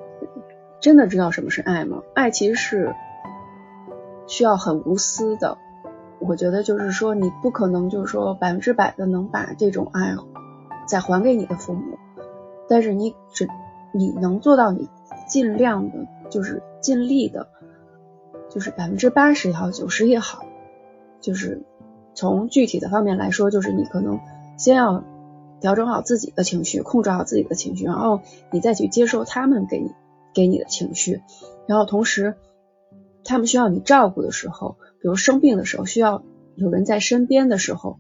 [0.80, 2.02] 真的知道什么是爱吗？
[2.16, 2.96] 爱其实是
[4.26, 5.58] 需要很无私的。
[6.20, 10.16] 我觉得就是说你不可能就是说百分之百的能把这种爱
[10.88, 11.98] 再还给你的父母，
[12.70, 13.50] 但是你只
[13.92, 14.88] 你能做到你。
[15.30, 17.48] 尽量的，就是尽力的，
[18.50, 20.46] 就是百分之八十也好，九十也好，
[21.22, 21.62] 就是
[22.14, 24.20] 从具体的方面来说，就是你可能
[24.58, 25.06] 先要
[25.62, 29.92] 调整好自己的情绪，控制好自己的情绪，然后你再去接受他们给你
[30.34, 31.22] 给你的情绪，
[31.68, 32.36] 然后同时
[33.24, 36.24] 他们需要你照顾的时候，比如生病的时候，需要
[36.56, 38.00] 有人在身边的时候，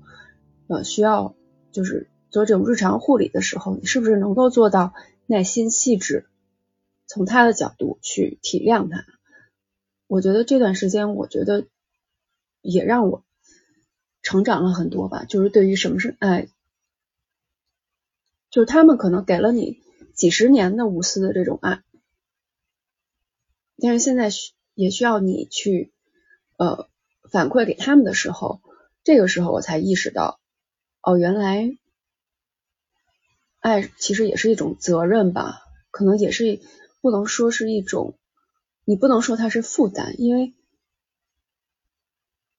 [0.67, 1.35] 呃，需要
[1.71, 4.93] 就是做这种日常护理的时候，你是不是能够做到
[5.27, 6.25] 耐心细致，
[7.09, 9.03] 从他的角度去体谅他？
[10.05, 11.65] 我觉得这段时间，我觉得
[12.61, 13.23] 也让我
[14.21, 15.25] 成长了很多吧。
[15.25, 16.47] 就是对于什么是爱，
[18.51, 19.81] 就是他们可能给了你
[20.13, 21.81] 几十年的无私的这种爱，
[23.77, 25.91] 但是现在需也需要你去
[26.57, 26.87] 呃
[27.31, 28.61] 反馈给他们的时候，
[29.03, 30.39] 这个时候我才意识到，
[31.01, 31.75] 哦，原来
[33.61, 36.59] 爱其实也是一种责任吧，可能也是
[37.01, 38.17] 不能说是一种。
[38.85, 40.55] 你不能说它是负担，因为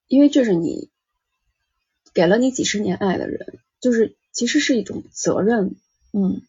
[0.07, 0.89] 因为这是你
[2.15, 5.75] 给了你几十年爱的人，就是其实是一种责任，
[6.13, 6.43] 嗯，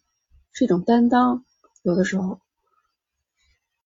[0.51, 1.45] 是一种担当。
[1.81, 2.41] 有的时候，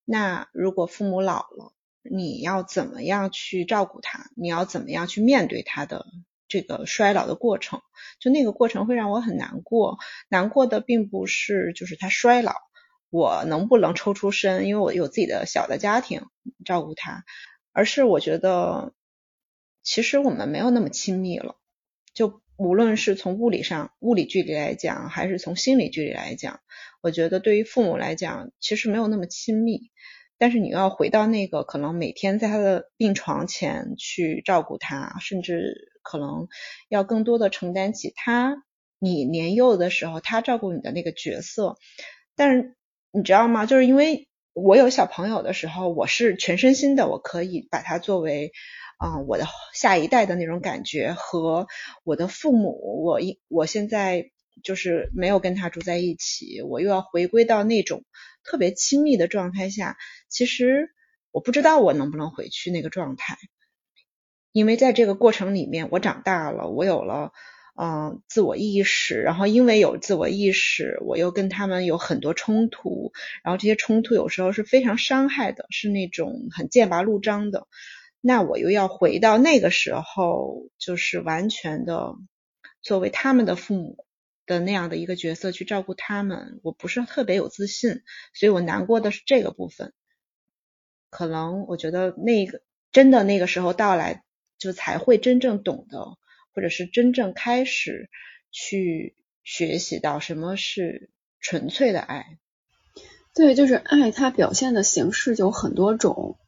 [0.03, 4.29] 那如果父母老了，你要怎么样去照顾他？
[4.35, 6.05] 你要怎么样去面对他的
[6.49, 7.81] 这个衰老的过程？
[8.19, 12.53] 就那个过程会让我很难过，难过的并不是就是他衰老。
[13.15, 14.65] 我能不能抽出身？
[14.67, 16.23] 因为我有自己的小的家庭
[16.65, 17.23] 照顾他，
[17.71, 18.93] 而是我觉得
[19.83, 21.55] 其实我们没有那么亲密了。
[22.13, 26.59] 就无论是从物理上物理距离来讲，还是从心理距离来讲，
[27.01, 29.91] 我觉得对于父母来讲，其实没有那么亲密。
[30.37, 36.49] 但是你要回到那个可能每天在他的病床前去照顾他，甚至可能
[36.89, 38.57] 要更多的承担起他
[38.99, 41.77] 你年幼的时候他照顾你的那个角色，
[42.35, 42.75] 但是。
[43.15, 43.65] 你知道吗？
[43.65, 48.51] 就是因为我有小朋友的时候，我是全身心的，我可以把他作为
[48.97, 51.13] 啊我的下一代的那种感觉。
[51.13, 51.67] 和
[52.03, 54.31] 我的父母，我一我现在
[54.63, 58.03] 就是没有跟他住在一起，我又要回归到那种
[58.43, 59.95] 特别亲密的状态下。
[60.27, 60.89] 其实
[61.31, 63.37] 我不知道我能不能回去那个状态，
[64.51, 67.31] 因为在这个过程里面，我长大了，我有了。
[67.77, 73.11] 嗯，自我意识，然后因为有自我意识，我又跟他们有很多冲突，
[73.43, 77.67] 然后这些冲突有时候是非常伤害的，是那种很剑拔弩张的。
[78.21, 82.15] 那我又要回到那个时候，就是完全的
[82.81, 84.05] 作为他们的父母
[84.45, 89.91] 的那样的一个角色去照顾他们，我不是特别有自信，所以我难过的是这个部分。
[91.09, 92.61] 可能我觉得那个
[92.93, 94.23] 真的那个时候到来，
[94.57, 96.17] 就才会真正懂得。
[96.55, 98.09] 或者是真正开始
[98.49, 99.13] 去
[99.43, 101.09] 学习到什么是
[101.41, 102.39] 纯粹的爱，
[103.35, 106.39] 对，就是爱，它表现的形式有很多种。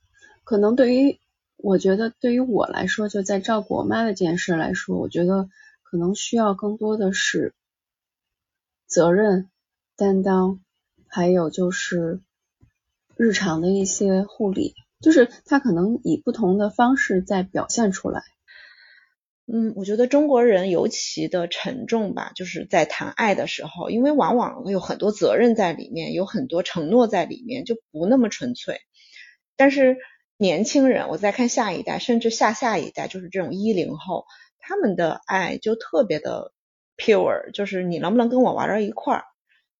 [0.46, 1.20] 可能对于
[1.58, 5.50] 我觉得，对于我来说，就在照顾我妈的这件事来说，我觉得
[5.84, 7.54] 可能需要更多的是
[8.88, 9.50] 责任
[9.98, 10.62] 担当，
[11.08, 12.22] 还有就是
[13.18, 18.24] 日常的一些护理，就是它可能以不同的方式在表现出来。
[19.50, 28.82] 嗯，我觉得中国人尤其的沉重吧，就是在谈爱的时候，因为往往有很多责任在里面，有很多承诺在里面，就不那么纯粹。
[29.56, 29.96] 但是
[30.38, 34.26] 年轻人，我再看下一代，甚至下下一代，就是这种一零后，
[34.60, 36.52] 他们的爱就特别的
[36.98, 39.24] pure，就是你能不能跟我玩到一块儿，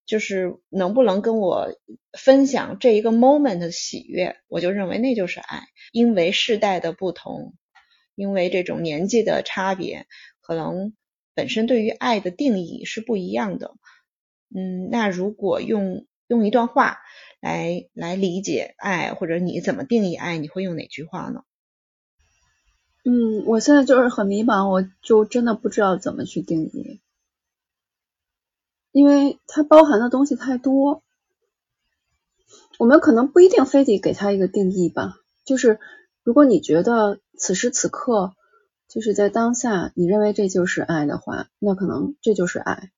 [0.06, 1.68] 就是能不能跟我
[2.18, 7.52] 分享这一个 moment 的喜悦，我就认为那就是爱，因为世代的不同。
[8.18, 10.08] 因为这种年纪的差别，
[10.40, 10.92] 可能
[11.34, 13.76] 本身对于爱的定义是不一样的。
[14.52, 16.98] 嗯，那如果用用一段话
[17.38, 21.44] 来来理解爱，或者你怎么定义爱，你会用哪句话呢？
[23.04, 27.00] 嗯，我现在就是很迷茫，我就真的不知道怎么去定义，
[28.90, 31.04] 因为它包含的东西太多，
[32.80, 35.78] 我们可能不一定非得给它一个定义吧，就是。
[36.24, 38.34] 如果你觉得此时此刻
[38.88, 42.90] 就是在当下，你认为这就是爱的话，那可能这就是爱。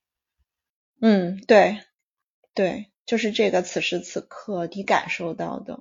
[1.01, 1.81] 嗯，对，
[2.55, 5.79] 对，就是这个此时此刻你感受到的，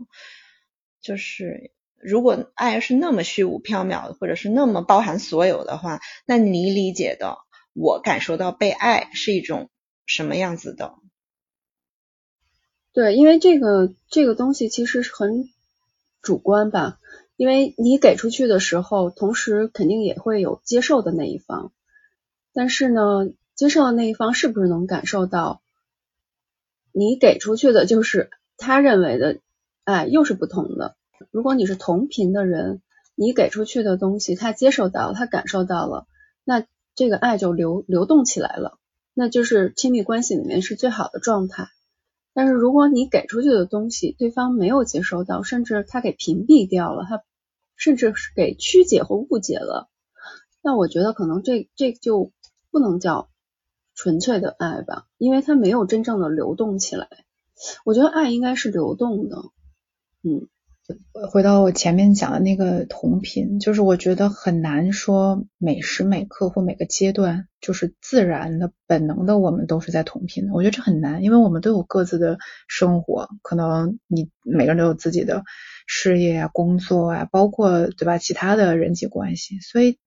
[1.02, 7.38] 就是如果爱是那么虚无缥缈的，或者是那么包含所有的话，那你理解的
[7.74, 9.69] 我感受到被爱是一种
[10.06, 10.95] 什么样子的？
[12.91, 15.50] 对，因为这个这个东西其实是很
[16.22, 17.00] 主观吧。
[17.39, 21.71] 因为你给出去的时候，同时肯定也会有接受的那一方，
[22.52, 25.62] 但是呢，接受的那一方是不是能感受到
[26.91, 29.39] 你给出去的就是他认为的
[29.86, 30.97] 爱，又是不同的。
[31.32, 32.82] 如果你是同频的人，
[33.15, 36.08] 你给出去的东西他接受到，他感受到了，
[36.43, 38.78] 那这个爱就流流动起来了，
[39.13, 41.69] 那就是亲密关系里面是最好的状态。
[42.34, 47.23] 但是如果你给出去的东西对方没有接收到，甚至他给屏蔽掉了，他
[47.80, 49.89] 甚至是给曲解或误解了，
[50.62, 52.32] 那我觉得可能这这就
[52.70, 53.30] 不能叫
[53.96, 57.08] 纯粹的爱吧，因为它没有真正的流动起来。
[57.86, 59.38] 我觉得爱应该是流动的，
[60.22, 60.48] 嗯。
[61.32, 70.54] 回到我前面讲的那个同频，就是我觉得很难说每时每刻或每个阶段，就是自然的、本能的，我们都是在同频的。
[70.54, 75.43] 我觉得这很难，因为我们都有各自的生活，可能你每个人都有自己的
[75.86, 79.97] 事业啊、工作啊，包括对吧，其他的人际关系，所以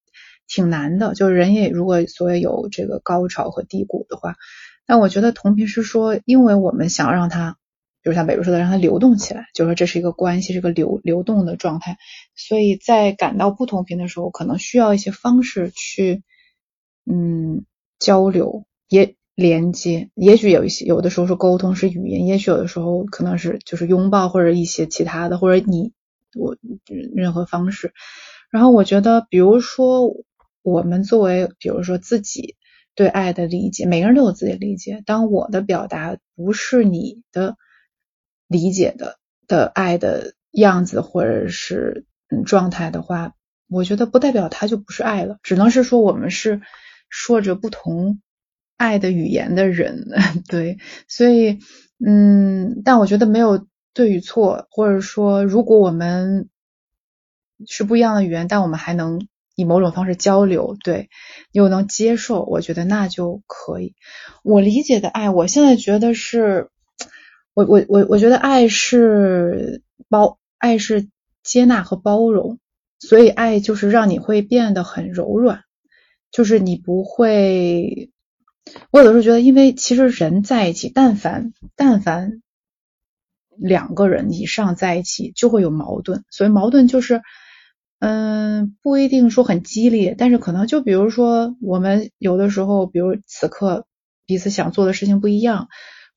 [0.48, 1.14] 挺难的。
[1.14, 4.34] 就是人也如果所谓有这个高潮和低谷的话，
[4.86, 7.56] 但我觉得同频是说，因为我们想让它。
[8.02, 11.98] 比如像北如说的，让它流动起来，就说这是一个关系，是个流流动的状态。
[12.34, 16.24] 所以在感到不同频的时候，可能需要一些方式去，
[17.08, 17.64] 嗯，
[18.00, 20.10] 交流也连接。
[20.14, 25.92] 也许有一些有的时候是沟通，是语言；也许有的时候可能是就是拥抱或者一些其他的，或者你
[26.34, 26.56] 我
[27.14, 27.92] 任何方式。
[28.50, 30.12] 然后我觉得，比如说
[30.62, 32.56] 我们作为，比如说自己
[32.96, 35.04] 对爱的理解，每个人都有自己的理解。
[35.06, 37.56] 当我的表达不是你的。
[38.52, 42.04] 理解的的爱的样子或者是
[42.46, 43.32] 状态的话，
[43.68, 46.60] 我觉得不代表它就不是爱了，只能是说我们是
[47.08, 48.20] 说着不同
[48.76, 50.06] 爱的语言的人，
[50.46, 51.58] 对，所以
[52.04, 56.48] 嗯，但我觉得没有对与错，或者说如果我们
[57.66, 61.08] 是不一样的语言，但我们还能以某种方式交流，对，
[61.52, 63.94] 又能接受，我觉得那就可以。
[64.42, 66.68] 我理解的爱，我现在觉得是。
[67.54, 71.08] 我我我我觉得爱是包，爱是
[71.42, 72.58] 接纳和包容，
[72.98, 75.64] 所以爱就是让你会变得很柔软，
[76.30, 78.10] 就是你不会。
[78.90, 82.42] 我有的时候觉得，因为其实人在一起，但凡但凡
[83.56, 86.24] 两个人以上在一起，就会有矛盾。
[86.30, 87.22] 所以矛盾就是，
[87.98, 93.84] 嗯，不一定说很激烈，但是可能就比如说，我们有的时候，比如此刻
[94.26, 95.68] 彼此想做的事情不一样。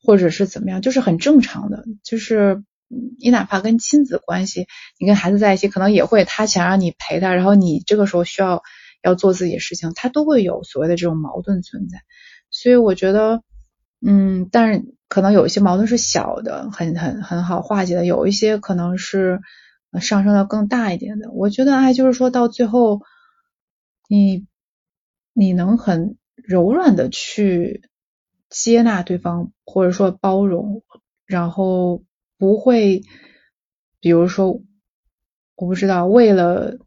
[0.06, 1.84] 或者是怎么样，就是很正常的。
[2.04, 2.62] 就是
[3.18, 4.68] 你哪怕跟亲子关系，
[5.00, 8.62] 你跟孩子在一起，可能也会他想让你陪他，然后你这个时候需要
[9.02, 11.98] 要做自己的事情，他都会有所谓的这种矛盾存在。
[12.50, 13.42] 所以我觉得，
[14.06, 19.40] 嗯，但是可能有一些矛盾是小的，很很很好化解的；有一些可能是
[20.00, 21.32] 上升到更大一点的。
[21.32, 23.00] 我觉得爱就是说到最后，
[24.08, 24.46] 你
[25.32, 27.82] 你能很柔软的去。
[28.48, 30.82] 接纳对方，或者说包容，
[31.26, 32.04] 然后
[32.38, 33.02] 不会，
[34.00, 34.62] 比如说，
[35.56, 36.78] 我不知道为了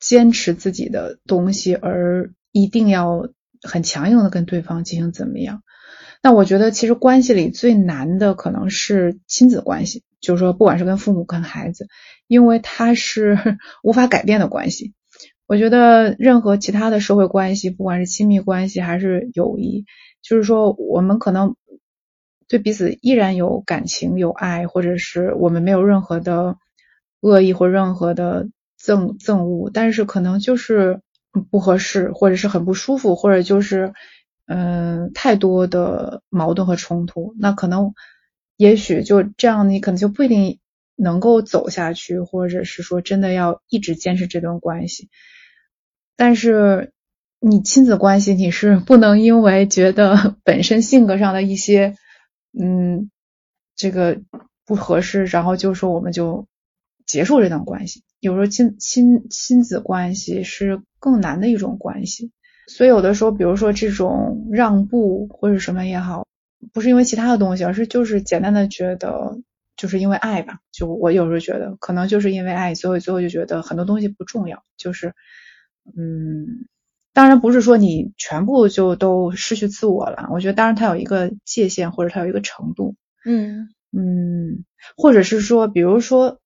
[0.00, 3.28] 坚持自己的东西而一定要
[3.62, 5.62] 很强硬的跟对方进行怎么样？
[6.22, 11.88] 那我觉得其实关系里最难的可能是亲子关系，就是说不管是跟父母跟孩子，
[12.26, 13.38] 因为他是
[13.84, 14.94] 无法改变的关系。
[15.46, 19.84] 我觉得任何其他的社会关系，不管是亲密关系还是友谊。
[20.28, 21.54] 就是说，我们可能
[22.48, 26.56] 对彼此依然有感情、有爱，或者是我们没有任何的
[27.20, 31.00] 恶意或任何的憎憎恶，但是可能就是
[31.52, 33.92] 不合适，或者是很不舒服，或者就是
[34.46, 37.94] 嗯太多的矛盾和冲突，那可能
[38.56, 40.58] 也许就这样，你可能就不一定
[40.96, 45.08] 能够走下去，或者是说真的要一直坚持这段关系，
[46.16, 46.92] 但是。
[47.48, 51.94] 你亲子关系你是不能因为觉得 本身性格上的一些
[52.58, 53.08] 嗯
[53.76, 54.20] 这个
[54.64, 56.48] 不合适，然后就说我们就
[57.06, 58.02] 结束这段关系。
[58.18, 62.32] 有时候亲亲亲子关系是更难的一种关系，
[62.66, 66.26] 所以有的时候，比如说这种让步或者什么也好，
[66.72, 69.38] 不是因为其他的东西，而是就是简单的觉得
[69.76, 70.58] 就是因为爱吧。
[70.72, 75.14] 就我有时候觉得，可能就是因为爱，所以最后就觉得很多东西不重要，就是
[75.96, 76.66] 嗯。
[77.16, 82.94] 当然不是说你全部就都失去自我了，我觉得当然它有一个界限或者它有一个程度，
[83.24, 84.66] 嗯嗯，
[84.98, 86.40] 或者是说，比如说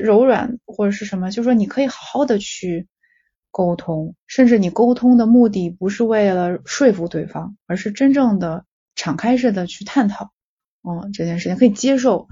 [0.00, 2.86] 柔软或者是什么，就是说你可以好好的去
[3.50, 8.64] 沟通，甚至你沟通的目的不是为了说服对方，而是真正的
[8.94, 10.30] 敞开式的去探讨，
[10.88, 12.28] 嗯，这件事情可以接受，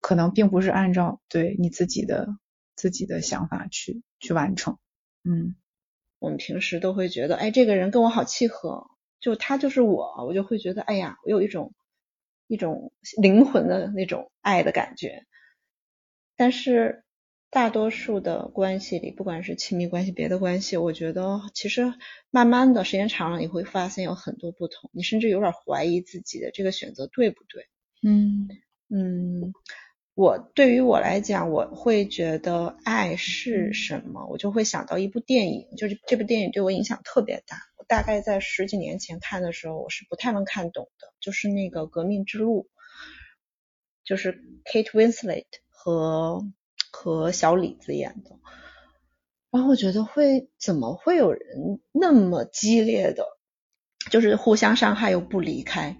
[0.00, 2.28] 可能并不是按照对你自己的
[2.76, 4.78] 自己的想法去去完成，
[5.22, 5.54] 嗯。
[6.20, 8.86] 我们平时都会觉得，哎，这个人跟我好契合，
[9.18, 11.74] 就他就是我，我就会觉得，哎呀，我有一种
[12.46, 15.24] 一种灵魂的那种爱的感觉。
[16.36, 17.04] 但是
[17.50, 21.92] 大多数的关系里，不管是亲密关系、别的关系，我觉得其实
[22.30, 27.66] 慢慢的时间长了，你会发现有很多不同，你甚至有点怀疑自己的这个选择对不对。
[28.02, 28.48] 嗯
[28.88, 29.52] 嗯，
[30.14, 37.56] 我对于我来讲，我会觉得爱是什么，我就会想到一部电影，就是这部电影对我影响特别大。
[37.78, 42.64] 我大概在十几年前看的时候，我是不太能看懂的，就是那个《革命之路》，
[44.04, 46.42] 就是 Kate Winslet 和
[46.90, 48.38] 和小李子演的。
[49.50, 53.24] 然后我觉得会怎么会有人那么激烈的，
[54.10, 55.96] 就是互相伤害又不离开。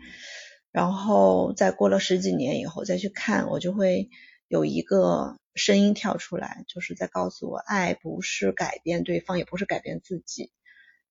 [0.73, 4.09] 然后再过了十几年以后再去看，我就会
[4.47, 10.53] 有一个声音跳出来，就是在告诉我，爱不是改变对方，也不是改变自己。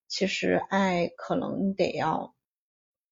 [0.08, 2.34] 其实爱可能得要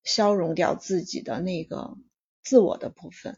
[0.04, 1.98] 消融掉自己的那个
[2.44, 3.38] 自我的部分，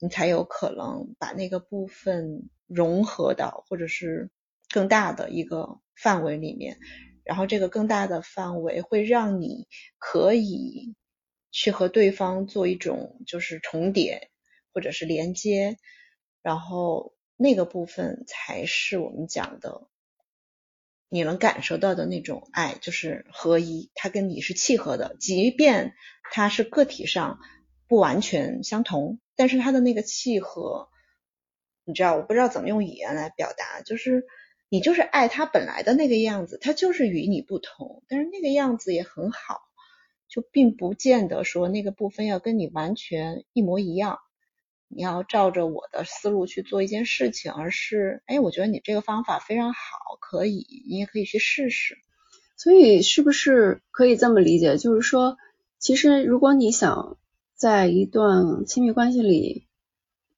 [0.00, 4.30] 你才有可能把那个部分融合到或者是
[4.68, 6.78] 更大的一个范围里面。
[7.22, 10.96] 然后这个更大的范围会让你可以。
[11.50, 14.30] 去和对方做一种就是重叠
[14.72, 15.76] 或者是连接，
[16.42, 19.88] 然后那个部分才是我们讲的
[21.08, 25.94] 你能感受到的那种爱，就是合一，它跟你是契合的，即便
[26.30, 27.38] 它是个体上
[27.88, 30.90] 不完全相同，但是它的那个契合，
[31.84, 34.26] 你知道，我不知道怎么用语言来表达，就是
[34.68, 39.67] 你就是爱他本来的那个样子，他就是与你不同，但是那个样子也很好。
[40.28, 44.18] 就并不见得说那个部分要跟你完全一模一样，
[44.88, 49.78] 你要照着我的思路去做一件事情，而是，哎，我觉得你这个方法非常好，
[50.20, 51.96] 可以，你也可以去试试。
[52.56, 54.76] 所以是不是可以这么理解？
[54.76, 55.36] 就是说，
[55.78, 57.16] 其实如果你想
[57.54, 59.66] 在一段亲密关系里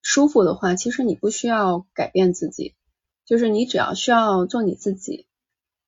[0.03, 2.74] 舒服的话，其实你不需要改变自己，
[3.24, 5.26] 就是你只要需要做你自己，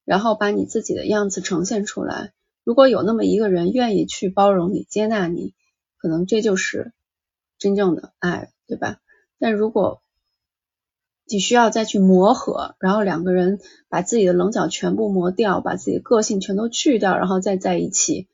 [0.04, 2.32] 然后把你自己的样子呈现出来。
[2.64, 5.54] 如果有那么一个人愿意去包容你、接纳你，
[5.98, 6.92] 可能这就是
[7.58, 9.00] 真正的爱，对吧？
[9.38, 10.00] 但如果
[11.26, 13.58] 你需要再去磨合，然后两个人
[13.88, 18.28] 把自己的棱角全部磨掉，把自己的个性全都去掉，然后再在一起，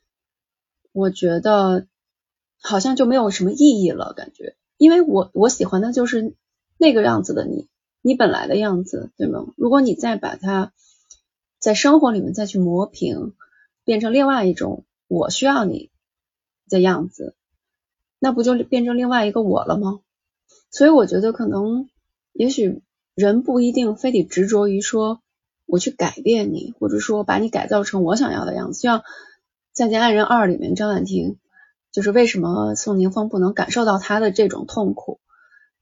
[0.92, 1.86] 我觉得
[2.60, 4.56] 好像就没有什么意义了，感觉。
[4.76, 6.34] 因为我我喜欢的就是
[6.76, 7.68] 那个样子的你，
[8.02, 9.46] 你本来的样子，对吗？
[9.56, 10.72] 如果你再把它
[11.58, 13.32] 在生活里面再去磨平。
[13.88, 15.88] 变成另外一种我需要你
[16.68, 17.34] 的样子，
[18.18, 20.00] 那不就变成另外一个我了吗？
[20.70, 21.88] 所以我觉得可能，
[22.34, 22.82] 也许
[23.14, 25.22] 人不一定非得执着于说
[25.64, 28.78] 我去改变你，或者说把你改造成我想要的样子。
[28.78, 28.98] 就像
[29.72, 31.38] 《再见爱人二》里面张婉婷，
[31.90, 35.18] 就是为什么宋宁峰不能感受到他的这种痛苦？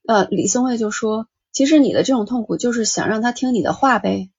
[0.07, 4.31] 呃，李松蔚就说，其实你的这种痛苦就是想让他听你的话呗。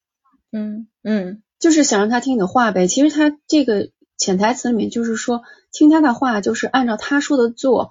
[0.54, 1.44] 嗯嗯。
[1.60, 2.88] 就是想让他听你的话呗。
[2.88, 7.90] 其实他这个潜台词里面就是说，听他的话就是按照他说的做，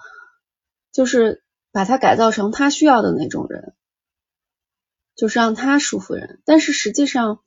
[0.92, 1.42] 就是
[1.72, 3.74] 把他改造成他需要的那种人，
[5.14, 6.40] 就是让他舒服人。
[6.44, 7.40] 但是实际上，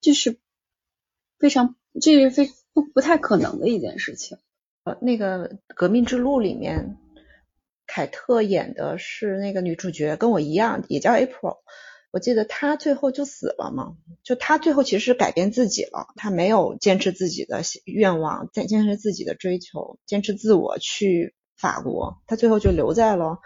[0.00, 0.38] 这是
[1.38, 4.38] 非常，这是非不不太可能的一件事情。
[4.84, 6.96] 呃，那个《革命之路》里面，
[7.86, 11.58] 凯特演的是那个女主角，跟我一样，也叫 April。
[12.12, 23.40] 我记得他最后就死了嘛，就他最后其实改变自己了，他没有坚持自己的愿望，坚坚持自己的追求，坚持自我去法国，他最后就留在了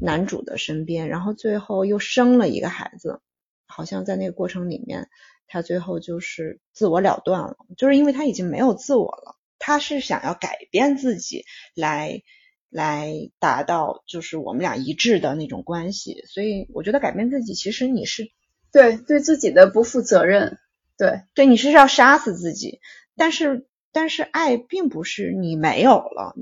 [0.00, 3.20] 男主的身边，然后最后又生了一个孩子，
[3.66, 5.10] 好像在那个过程里面，
[5.46, 11.44] 他最后就是自我了断了，就是因为他已经没有自我了，他是想要改变自己
[11.74, 12.22] 来。
[12.70, 18.30] 来达到就是我们俩一致的那种关系，所以我觉得改变自己，其实你是
[18.72, 20.58] 对对自己的不负责任，
[20.96, 22.80] 对对，你是要杀死自己。
[23.16, 26.36] 但是但是爱并不是你没有了，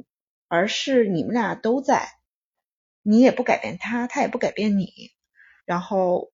[0.49, 2.09] 而是你们俩都在，
[3.03, 4.93] 你也不改变他，他也不改变你。
[5.64, 6.31] 然后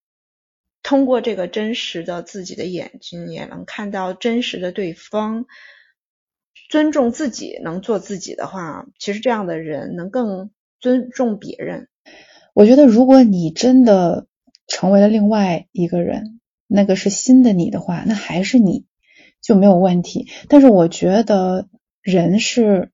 [0.83, 5.45] 通过这个真实的自己的眼睛，也能看到真实的对方。
[6.69, 11.87] 尊重自己，能做自己的话，其实这样的人能更尊重别人。
[12.53, 14.27] 我觉得，如果你真的
[14.67, 18.85] 成为了另外一个人，那个是新的你的话，那还是你
[19.41, 20.27] 就没有问题。
[20.49, 21.67] 但是我觉得
[22.01, 22.91] 人是，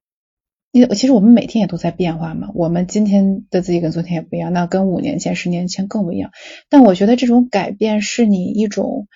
[0.72, 2.50] 因为其实我们每天也都在变化嘛。
[2.54, 6.32] 我们今天的自己跟昨天也不一样，那跟五年前、十年前更不一样。
[6.68, 9.06] 但我觉得这种改变是你一种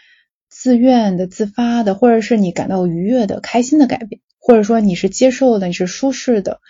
[0.49, 4.21] 自愿的、自发的，或者是你感到愉悦的、开心的改变。
[4.47, 6.61] 或者说你是接受的，你是舒适的，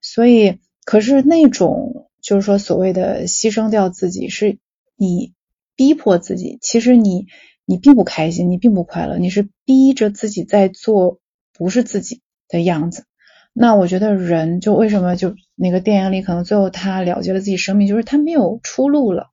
[0.00, 4.58] 所以可是那种就是说所谓的牺牲掉自己，是
[4.94, 5.32] 你
[5.74, 7.26] 逼迫自己，其实你
[7.64, 11.18] 你并不开心，你并不快乐，你是逼着自己在做
[11.52, 13.04] 不是自己的样子，
[13.52, 19.30] 那我觉得人就为什么就那个电影里可能最后他了结了自己生命，就是他没有出路了，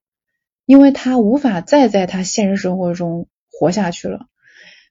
[0.65, 4.25] 因为他无法再在他现实生活中活下去了。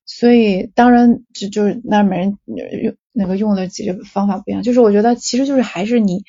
[0.05, 2.39] 所以当然就就是那每人
[2.83, 6.25] 用那个用的解决方法不一样，就是我觉得其实就是还是你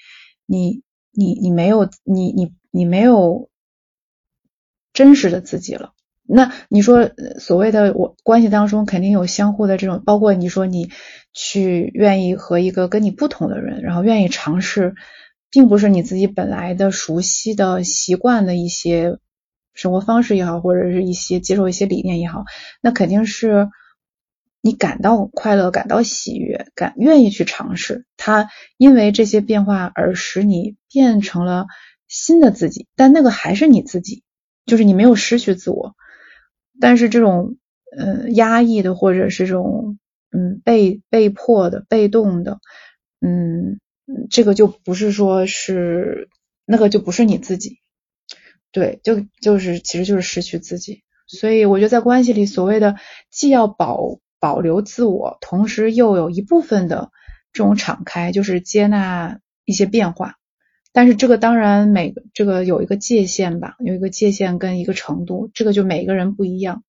[0.45, 3.49] 你你你没有你你你没有
[4.93, 5.93] 真实的自己了。
[6.33, 10.89] 那你说所谓的我关系当中肯定有相互的这种，包括你说你
[11.33, 14.95] 去愿意和一个跟你不同的人，然后愿意尝试，
[15.49, 19.17] 并不是你自己本来的熟悉的习惯的一些
[19.73, 22.45] 生活方式也好，或者是一些接受一些理念也好，
[22.81, 23.69] 那肯定是
[24.61, 28.05] 你感到快乐、感到喜悦、感愿意去尝试。
[28.17, 31.65] 它因为这些变化而使你变成了
[32.07, 34.23] 新的自己，但那个还是你自己，
[34.65, 35.95] 就是你没有失去自我。
[36.79, 37.57] 但是这种
[37.97, 39.97] 呃压抑的或者是这种
[40.31, 42.59] 嗯被被迫的被动的
[43.19, 43.79] 嗯
[44.29, 46.27] 这个就不是说是
[46.65, 47.77] 那个就不是你自己，
[48.71, 51.03] 对，就就是其实就是失去自己。
[51.27, 52.97] 所以我觉得在关系里，所谓的
[53.29, 57.11] 既要保保留自我，同时又有一部分的
[57.53, 60.35] 这种敞开，就是接纳一些变化。
[60.93, 66.83] 但是这个当然每个这个有一个界限吧，有一个界限跟一个程度，这个就每个人不一样。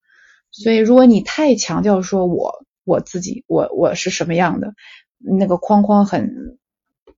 [0.51, 4.75] 所以如果你太强调说我我自己我我是什么样的，
[5.19, 6.59] 那个框框很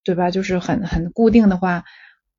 [0.04, 0.30] 对吧？
[0.30, 1.84] 就是很很固定的话，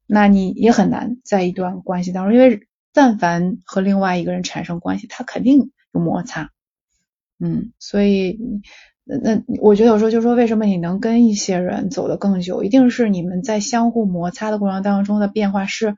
[0.07, 6.51] 那你也很难在一段关系当中，因为但凡和另外一个人产生关系，他肯定有摩擦。
[7.39, 8.39] 嗯，所以。
[9.07, 15.95] 那那我觉得有时候就说，为什么你能跟一些人走得更久，一定是你们在相互摩擦的过程当中的变化是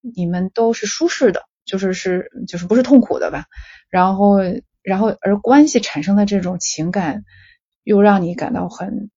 [0.00, 3.46] 你们都是舒适的，就是是就是不是痛苦的吧？
[3.90, 4.36] 然后
[4.82, 7.24] 然后而关系产生的这种情感
[7.82, 9.10] 又让你感到很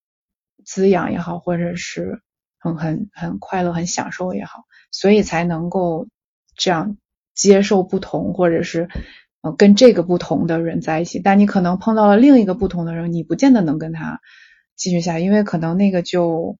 [0.65, 2.23] 滋养也好，或者是
[2.73, 6.07] 很很很快乐、很享受也好，所以才能够
[6.55, 6.97] 这样
[7.33, 8.89] 接受不同，或者是
[9.41, 9.51] 呃。
[9.51, 14.21] 跟这个不同的人在一起，但你可能碰到了另一个不同的人，你不见得能跟他
[14.75, 16.57] 继续下，因为可能那个就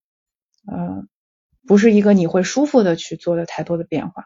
[0.67, 1.03] 呃
[1.67, 4.25] 不是一个你会舒服的去做的太多的变化。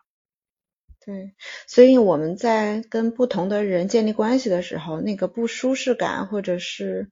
[1.05, 1.33] 对，
[1.67, 7.09] 所以我们在跟不同的人建立关系的时候，那个不舒适感或者是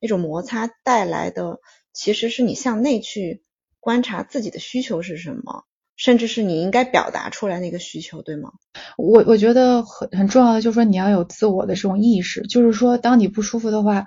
[0.00, 1.58] 那种摩擦带来的，
[1.94, 3.42] 其实是你向内去
[3.84, 5.64] 观察自己的需求是什么。
[5.96, 8.52] 甚至是你应该表达出来那个需求，对吗？
[8.96, 14.06] 我我觉得很很重要的就是说你要有自我的这种意识，就是说当你不舒服的话，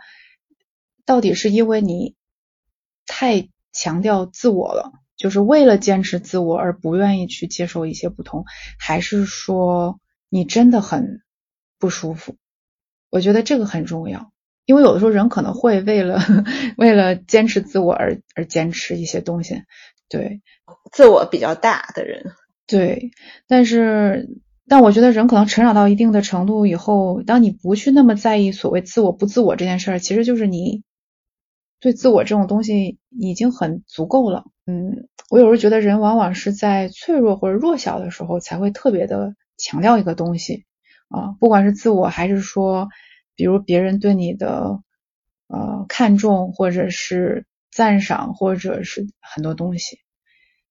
[1.06, 2.16] 到底是因为你
[3.06, 8.44] 太强调自我了，就是为了坚持自我而不愿意去接受一些不同，
[8.78, 11.22] 还是说你真的很
[11.80, 12.36] 不舒服？
[13.10, 14.34] 我觉得这个很重要，
[14.68, 16.20] 因为有的时候人可能会为了
[16.78, 19.64] 为了坚持自我而而坚持一些东西。
[20.10, 20.42] 对，
[20.92, 22.32] 自我比较大的人，
[22.68, 23.12] 对，
[23.48, 24.30] 但是，
[24.68, 30.84] 但我觉得人可能成长到一定的程度以后，当你不去那么在意所谓自我不自我这件事儿，其实就是你
[31.80, 34.46] 对自我这种东西已经很足够了。
[34.66, 40.66] 嗯，我有时候觉得人往往是在脆弱或者弱小的时候才会特别的强调一个东西
[41.10, 42.88] 啊，不管是自我还是说，
[43.38, 44.82] 比如别人对你的
[45.48, 47.46] 呃看重或者是。
[47.70, 50.00] 赞赏或者是很多东西，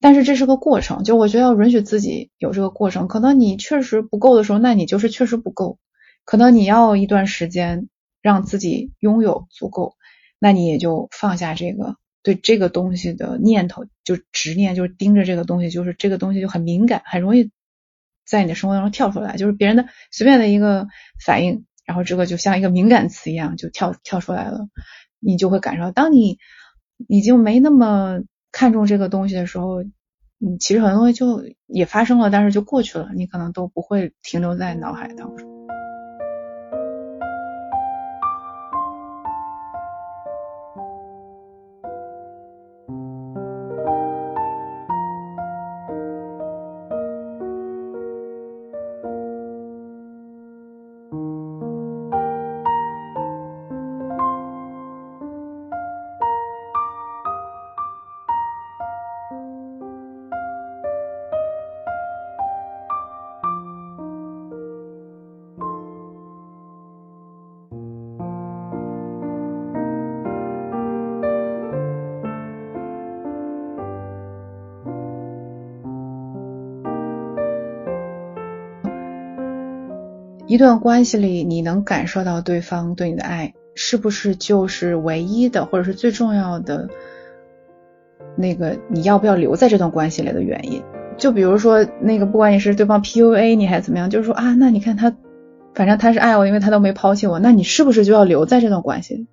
[0.01, 3.07] 但是这是个过程，就我觉得要允许自己有这个过程。
[3.07, 5.79] 可能你确实不够的时候，那你就是确实不够。
[6.25, 7.89] 可能你要一段时间
[8.23, 9.95] 让自己拥有足够，
[10.41, 11.95] 那你也就放下这个
[12.25, 17.53] 对这个东西的念头，就执念，就是盯着这个东西，就是这个东西就很敏感，很容易
[18.27, 20.89] 在你的生活当中跳出来，就是别人的随便的一个
[21.25, 24.69] 反应，然后这个就像一个敏感词一样就跳跳出来了，
[25.21, 26.39] 你就会感受到，当你。
[27.09, 28.21] 已经没那么
[28.51, 35.46] 看重这个东西的时候，嗯，其实很多东西就也发生了，但是就过去了，你可能都不会停留在脑海当中。
[80.47, 86.89] 一段关系里，你能感受到对方对你的爱，是不是就是唯一的，或者是最重要的
[88.37, 90.83] 那个你要不要留在这段关系里的原因？
[91.19, 95.15] 就比如说那个，不管你是对方 PUA 你还是怎么样，就是说啊，那你看他，
[95.75, 99.27] 反正他是爱我，因为他都没抛弃我，那你是不是就要留在这段关系？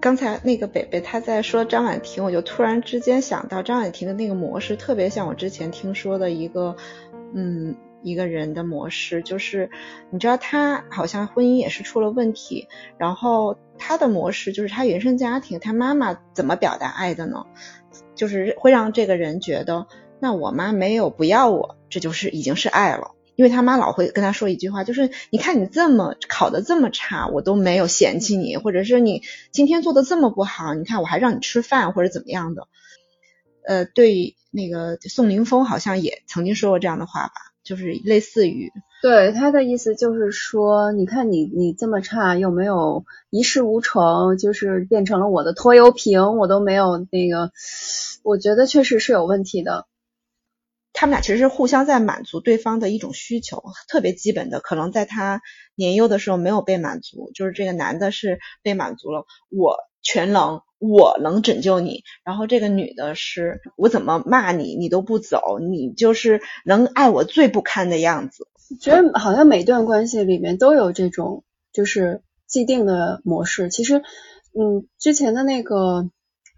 [0.00, 6.76] 刚才那个北北他在说张婉婷，我就突然之间想到张婉婷的那个模式，特别像我之前听说的一个，
[7.34, 9.70] 嗯，一个人的模式，就是
[10.10, 12.68] 你知道他好像婚姻也是出了问题，
[12.98, 17.46] 然后他的模式就是他原生家庭，他妈妈怎么表达爱的呢？
[18.14, 19.86] 就是会让这个人觉得，
[20.20, 23.12] 那我妈没有不要我，这就是已经是爱了。
[23.36, 29.22] 因为他妈老会跟他说一句话，就是你看你这么考的这么差，我都没有嫌弃你，或者是你
[29.52, 32.66] 今天做的这么不好，你看我还让你吃饭或者怎么样的。
[33.64, 37.32] 呃，对那个宋凌峰好像也曾经说过这样的话吧，
[37.68, 47.52] 就是类似于，对他的意思就是说，你看你你这么差，又没有一事无成，就是变成了我的拖油瓶，我都没有那个，
[48.22, 49.86] 我觉得确实是有问题的。
[50.94, 55.42] 他们俩其实是互相在满足对方的一种需求，特别基本的，可能在他
[55.74, 68.46] 年幼的时候没有被满足，就是这个男的是被满足了，我全能，我能拯救你，然后这个女的是我怎么骂你，你都不走，你就是能爱我最不堪的样子。
[68.80, 73.98] 觉得好像每段关系里面都有这种就是既定的模式，其实，
[74.58, 76.10] 嗯，之前的那个。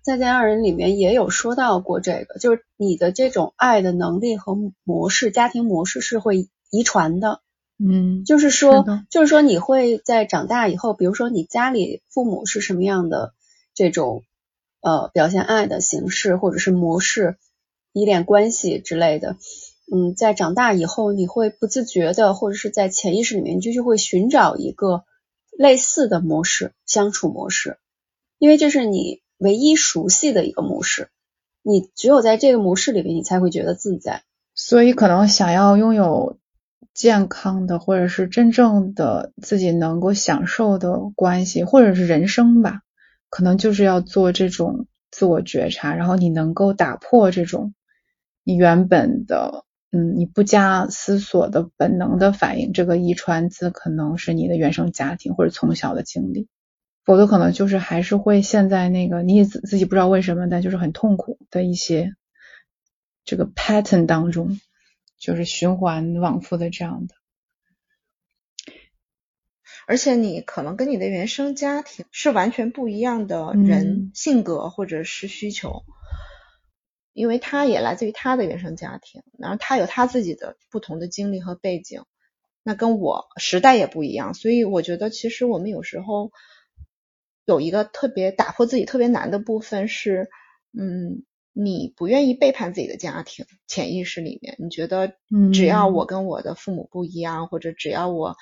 [0.02, 7.42] 再见爱人里面也有说到过这个，就是你的这种爱的能力和模式，家庭模式是会遗传的。
[7.82, 13.32] 嗯，就是说，就是说你会在长大以后，比如说你家里父母是什么样的
[13.74, 14.22] 这种
[14.80, 17.36] 呃表现爱的形式或者是模式，
[17.92, 19.36] 依恋关系之类的，
[19.90, 25.04] 嗯，在长大以后你会不自觉的或者是在潜意识里面，你就是会寻找一个
[25.56, 27.78] 类似的模式相处模式，
[28.38, 29.22] 因为这是你。
[29.40, 31.08] 唯一熟悉的一个模式，
[31.62, 34.22] 你只有在这个模式里面，你才会觉得自在。
[34.54, 36.36] 所以，可能想要拥有
[36.94, 42.80] 健康的，或者是真正的自己能够享受的关系，或者是人生吧，
[43.28, 47.74] 可能就是要做这种自我觉察，然后你能够打破这种
[48.44, 52.72] 你原本的，嗯，你不加思索的本能的反应。
[52.72, 56.48] 这个遗传自可能是你的原生家庭或者从小的经历。
[57.04, 62.12] 否则可能就是还是会陷在那个你自自己不知道为什么，但就是很痛苦的一些
[63.24, 64.60] 这个 pattern 当中，
[65.20, 67.14] 就是循环往复的这样的。
[69.86, 75.84] 而且你可能跟你的原生家庭是完全不一样的人性格或者是需求，
[77.12, 82.02] 因为他也来自于他的原生家庭，然后他有他自己的不同的经历和背景，
[82.64, 86.32] 那跟我时代也不一样，所以我觉得其实我们有时候。
[87.46, 90.30] 有一个特别打破自己特别难的部分是，
[90.78, 95.14] 嗯，你不愿意背叛自己的家庭，潜意识里面你觉得，
[95.52, 98.36] 只要我跟我的父母不一样，或者只要我，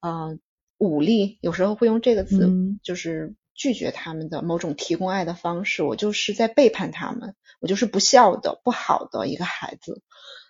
[0.00, 0.38] 呃，
[0.78, 2.46] 武力，有时候会用这个字，
[2.82, 10.02] 就是拒绝他们的某种提供爱的方式，我就是在背叛他们，我就是不孝的、不好的一个孩子。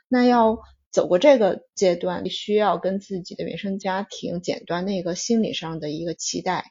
[0.08, 0.58] 那要
[0.90, 6.70] 走过这个阶段，需要跟自己的原生家庭剪断那个心理上的一个期待。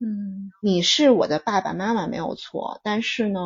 [0.00, 3.40] 嗯，你是我的爸爸妈妈没有错，但是呢，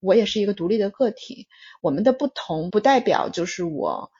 [0.00, 1.48] 我也是一个独立的个体。
[1.80, 4.10] 我们的不同不代表就是我，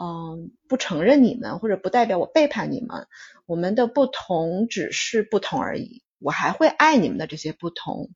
[0.00, 3.06] 嗯，不承认你们，或者不代表我背叛你们。
[3.46, 6.02] 我们的不同只是不同而已。
[6.18, 8.10] 我还会爱你们的这些不同，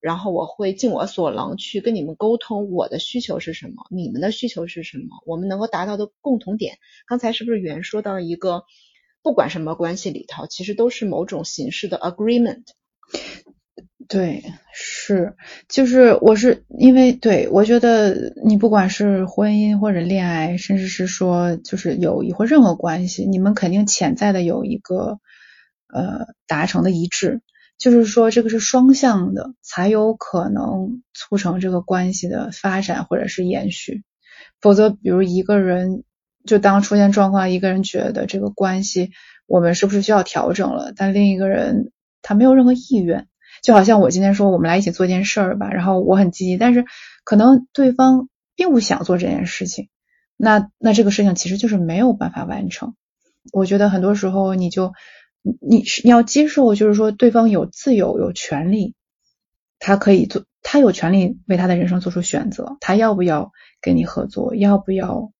[0.00, 6.78] 然后我会尽我所能去跟你们沟通我的需求是什么，你们的需求是什么，我们能够达到的共同点。
[7.06, 8.64] 刚才是不是袁说到一个？
[9.24, 12.64] 不管什么关系里头，其实都是某种形式的 agreement。
[14.12, 14.44] 对，
[14.74, 15.34] 是，
[15.68, 25.18] 就是我是因为对我觉得你不管是婚姻或者恋爱，甚至是说就是友谊或任何关系，你们肯定潜在的有一个
[25.88, 27.40] 呃达成的一致，
[27.78, 34.02] 就是说这个是双向的，才有可能促成这个关系的发展或者是延续。
[34.60, 36.04] 否则，比如一个人。
[36.44, 39.12] 就当出现状况，一个人觉得这个关系
[39.46, 43.28] 我们是不是需要调整了，但另一个人他没有任何意愿，
[43.62, 46.84] 就好像我今天说我们来一起做件事儿吧，然后我很积极，但是
[47.24, 49.88] 可能对方并不想做这件事情，
[50.36, 52.94] 那那这个事情其实就是没有办法完成。
[53.52, 54.92] 我觉得很多时候你就
[55.60, 58.94] 你你要接受，就是说对方有自由有权利，
[59.78, 65.32] 他可以做，他有权利为他的人生做出选择，他要不要跟你合作，要不要？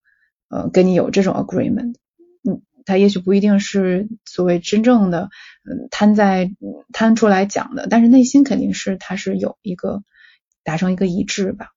[0.55, 1.95] 呃，跟你有这种 agreement，
[2.85, 5.31] 他也许不一定是所谓真正的
[5.65, 6.51] 嗯摊在
[6.93, 10.03] 摊出来讲的，但是内心肯定是他是有一个
[10.65, 11.71] 达成一个一致吧。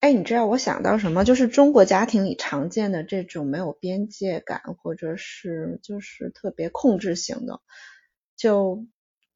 [0.00, 1.24] 哎，你知道我想到什么？
[1.24, 7.60] 就是中国家庭里常见的这种没有边界感，或者是就是特别控制型的，
[8.36, 8.84] 就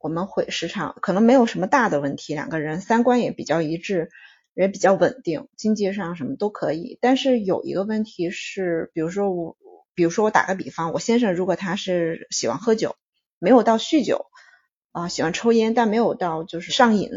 [0.00, 4.10] 我们会时常可能没有什么大的问题，两个人三观也比较一致，
[4.54, 6.98] 也比较稳定，经济上什么都可以。
[7.00, 9.56] 但是有一个问题是，比如说我，
[9.96, 12.94] 比如说我打个比方，我先生如果他是喜欢喝酒，
[13.40, 14.26] 没有到酗酒
[14.92, 17.10] 啊，喜欢抽烟，但没有到就是上瘾。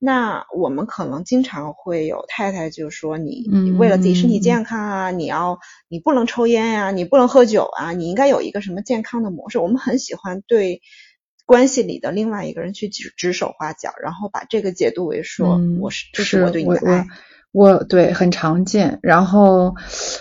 [0.00, 9.58] 那我们可能经常会有太太就说你，你为了自己身体健康啊，你要你不能抽烟呀，你不能喝酒啊，你应该有一个什么健康的模式。
[9.58, 10.82] 我们很喜欢对
[11.46, 17.06] 关系里的另外一个人去指指手画脚，然后把这个解读为说我是这是我对你的爱。
[17.52, 19.74] 我对很常见，然后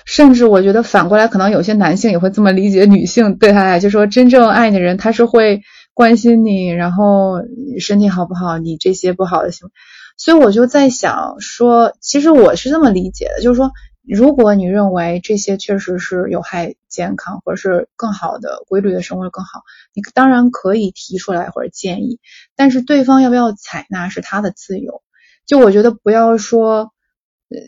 [0.05, 5.61] 甚至我觉得反过来，可能有些男性也会这么理解女性对他爱，就说真正爱你的人，他是会。
[5.93, 7.41] 关心你，然后
[7.79, 8.59] 身体好不好？
[8.59, 9.71] 你这些不好的行为，
[10.15, 13.71] 所以我就在想说，其实我是这么理解的，就是说，
[14.07, 19.63] 如果你认为这些确实是有害健康，或者是更好的规律的生活更好，
[19.95, 22.19] 你当然可以提出来或者建议，
[22.55, 25.01] 但是对方要不要采纳是他的自由。
[25.47, 26.91] 就我觉得不要说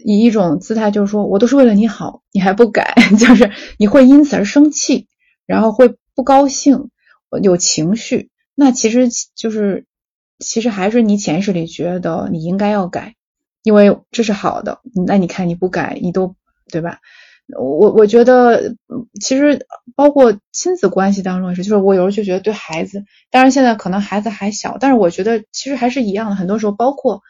[0.06, 5.08] 以一种姿态，就是说我都是为了你好，你还不改， 就是你会因此而生气，
[5.46, 6.90] 然后会不高兴。
[7.44, 9.86] 有情绪，那其实就是，
[10.40, 13.14] 其实还是你潜意识里觉得你应该要改，
[13.62, 14.80] 因为这是好的。
[15.06, 16.36] 那你看你不改，你都
[16.72, 16.98] 对吧？
[17.56, 18.76] 我我觉得，
[19.22, 19.64] 其实
[19.96, 26.36] 包括亲子关系当中也是，就是我有时候就觉得对孩子，当然现在可能孩子还小，但是我觉得其实还是一样的。
[26.36, 27.22] 很多时候，包括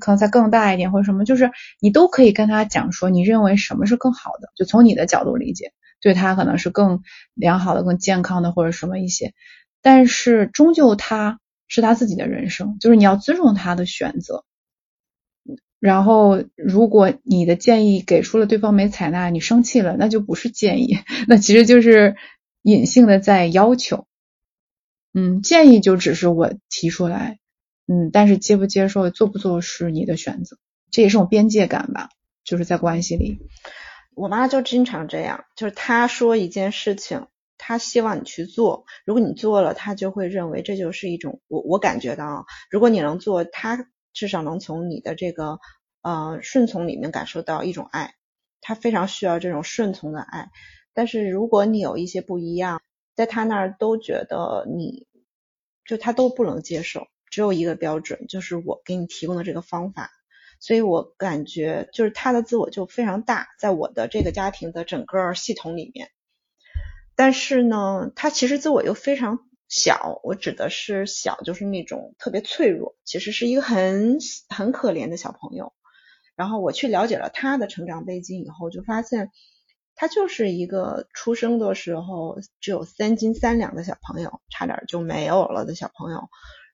[0.00, 1.50] 可能再更大一点或者什么，就是
[1.80, 5.72] 你都可以跟他讲说，你认为什么是更好的，就从你的角度理解。
[6.00, 7.00] 对他可能是更
[7.32, 9.32] 良好的、更健康的，或者什么一些，
[9.80, 14.44] 但是终究他是他自己的人生，就是你要尊重他的选择。
[15.80, 22.16] 然后，如果你的建议给出了对方没采纳，你生气了，那就不是建议， 那其实就是
[22.60, 24.06] 隐性的在要求。
[25.14, 27.38] 嗯，建议就只是我提出来，
[27.86, 30.56] 嗯，但是接不接受、做不做是你的选择，
[30.90, 32.08] 这也是种边界感吧，
[32.44, 33.38] 就是在关系里。
[34.14, 37.26] 我妈就经常这样，就是她说一件事情，
[37.58, 45.58] 她希望你去做，如果你做了，她就会认为这就是一种我我感觉到，如果你能做，她至少能从你的这个
[46.02, 48.14] 呃顺从里面感受到一种爱，
[48.60, 50.48] 她非常需要这种顺从的爱。
[50.94, 52.80] 但是如果你有一些不一样，
[53.16, 55.08] 在她那儿都觉得你
[55.84, 60.12] 就她都不能接受，只有一个标准，就是我给你提供的这个方法。
[60.60, 66.10] 所以我感觉就是他的自我就非常大，在我的这个家庭的整个系统里面，
[67.16, 70.20] 但是呢，他其实自我又非常小。
[70.22, 74.18] 我指的是小，就是那种特别脆弱，其实是一个很
[74.48, 75.72] 很可怜的小朋友。
[76.36, 79.32] 然后我去了解了他的成长背景以后，就发现
[79.96, 86.28] 他就是一个出生的时候只有三斤三两的小朋友，差点就没有了的小朋友，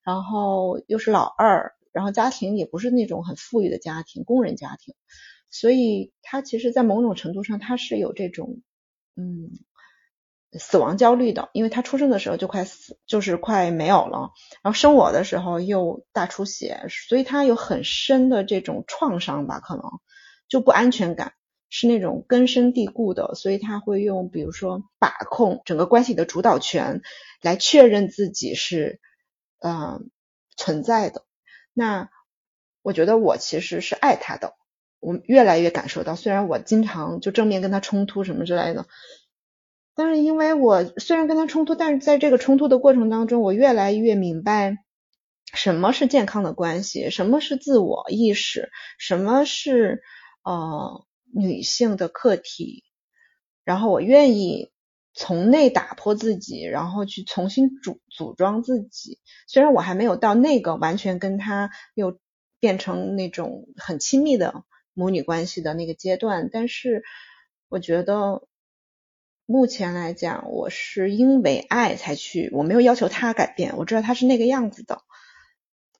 [0.05, 1.74] 然后又是老二。
[1.92, 4.94] 然后家庭也不是那种很富裕的家庭，工人家庭，
[5.51, 8.61] 所以他其实，在某种程度上，他是有这种
[9.16, 9.51] 嗯
[10.53, 14.30] 死亡焦虑的，因为他出生的时候就快死，就是快没有了，
[14.62, 19.82] 然后生我的时候又大出血，所以他有很深的这种创伤吧，可能
[20.48, 21.32] 就不安全感
[21.70, 27.03] 是那种根深蒂固的，所以他会用比如说把控整个关系的主导权
[27.42, 29.01] 来确认自己是
[29.61, 30.11] 嗯
[30.56, 31.24] 存在的。
[31.72, 32.11] 那
[32.82, 34.54] 我觉得我其实是爱他的，
[34.98, 38.86] 我越来越感受到，虽然我经常就正面跟他冲突什么之类的，
[39.94, 44.76] 但是因为我虽然跟他冲突，但是在这个冲突的过程当中，我越来越明白
[45.54, 50.02] 什么是健康的关系，什么是自我意识，什么是
[50.42, 52.84] 呃女性的课题，
[53.64, 54.72] 然后我愿意。
[55.12, 59.18] 从内打破自己，然后去重新组组装自己。
[59.48, 62.18] 虽然我还没有到那个完全跟他又
[62.61, 67.02] 变成那种很亲密的母女关系的那个阶段，但是
[67.68, 68.46] 我觉得
[69.46, 73.76] 目前来讲，我是因为爱才去，我没有要求他改变。
[73.76, 75.02] 我知道他是那个样子的，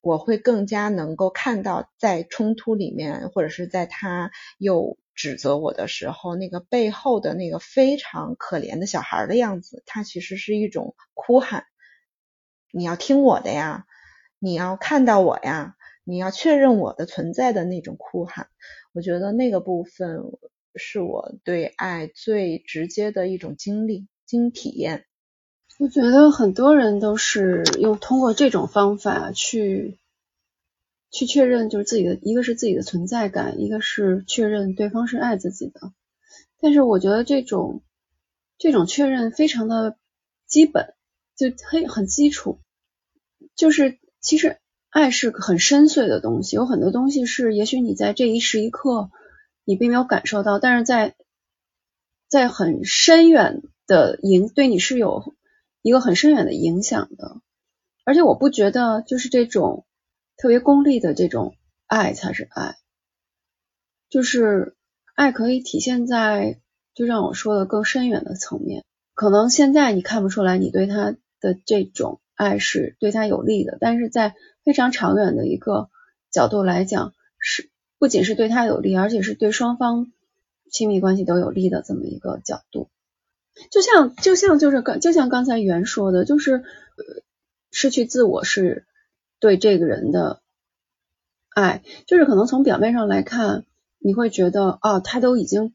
[0.01, 4.97] 我会更加能够看到在冲突里面，或者是在他又。
[5.21, 11.67] 指责我的时候，那个背后的那个非常可怜的小孩的样子，他其实是一种哭喊
[12.73, 13.85] ：“你要听我的呀，
[14.39, 18.49] 你要看到我呀，你要确认我的存在的那种哭喊。”
[18.95, 20.23] 我觉得那个部分
[20.75, 25.05] 是我对爱最直接的一种经历、经体验。
[25.79, 30.00] 我觉得很多人都是用通过这种方法去
[31.11, 35.93] 去确认，就是自己的一个是自己的存在感，一个是确认对方是爱自己的。
[36.61, 37.83] 但是我觉得这种
[38.59, 39.97] 这种确认非常的
[40.47, 40.95] 基本，
[41.37, 42.59] 就很很基础。
[43.57, 44.59] 就是其实
[44.89, 49.11] 爱是很深邃的东西，有很多东西是也许你在这一时一刻
[49.65, 51.15] 你并没有感受到，但是在
[52.29, 55.35] 在很深远的影对你是有。
[55.83, 57.41] 一个很深远的影响的，
[58.05, 59.87] 而且我不觉得就是这种
[60.41, 61.55] 特别功利的这种
[61.87, 62.79] 爱才是爱，
[64.09, 64.75] 就是
[65.15, 66.59] 爱可以体现在
[66.95, 68.83] 就让我说的更深远的层面。
[69.13, 74.35] 可能现在你看不出来你对他的这种爱是对他有利的，但是在
[74.65, 75.91] 非常长远的一个
[76.31, 77.69] 角度来讲，是
[77.99, 80.11] 不仅是对他有利，而且是对双方
[80.71, 82.89] 亲密关系都有利的这么一个角度。
[83.71, 86.65] 就像就像就是刚就像刚才袁说的，就是呃
[87.71, 88.87] 失去自我是
[89.41, 90.41] 对这个人的
[91.55, 93.65] 爱，就是可能从表面上来看，
[93.99, 95.75] 你会觉得哦，他都已经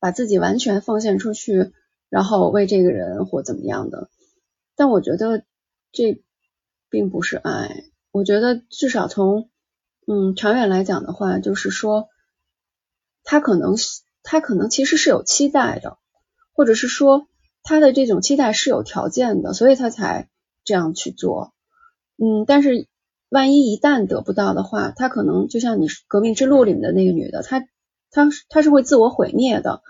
[0.00, 1.72] 把自己完全奉献出去，
[2.08, 4.10] 然后为这个人或怎么样的。
[4.74, 5.44] 但我觉得
[5.92, 6.24] 这
[6.90, 9.48] 并不是爱，我觉得至少从
[10.06, 12.08] 嗯长远来讲的话，就是说
[13.22, 13.76] 他可能
[14.24, 15.98] 他可能其实是有期待的。
[16.54, 17.28] 或者是说
[17.62, 20.28] 他的这种期待是有条件的，所以他才
[20.64, 21.54] 这样去做。
[22.18, 22.88] 嗯，但是
[23.32, 27.60] 万一一旦得不到的话，他可能就像你《革命之路》里面的那个女的，她
[28.10, 29.80] 她她是会自我毁灭的。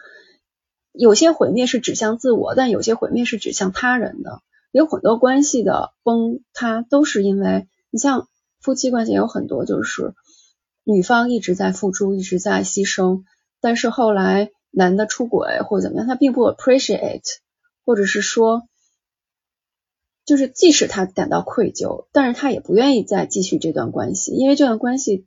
[0.93, 4.40] 有些毁灭是指向自我，但有些毁灭是指向他人的。
[4.70, 8.28] 有很多关系的崩塌都是因为你像
[8.61, 10.14] 夫妻关系有很多就是
[10.84, 13.24] 女方一直在付出，一直在牺牲，
[13.61, 14.51] 但是后来。
[14.74, 17.20] 男的出轨或者怎么样，他并不 appreciate，
[17.84, 18.62] 或者是说，
[20.25, 25.27] 就是即使他感到愧疚，但是他也不愿意再继续这段关系，因为这段关系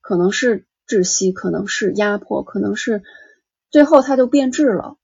[0.00, 3.02] 可能是窒息，可能是压迫，可能是
[3.70, 4.96] 最后他就变质了。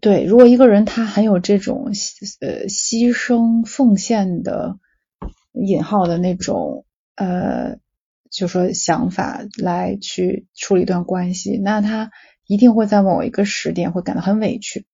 [0.00, 1.92] 对，如果一个人他很有这种
[2.40, 4.78] 呃牺牲奉献的
[5.52, 6.84] 引号的那种
[7.14, 7.78] 呃，
[8.30, 12.10] 就说想法来去处理一段关系，那他。
[12.48, 14.86] 一定会在某一个时点会感到很委屈，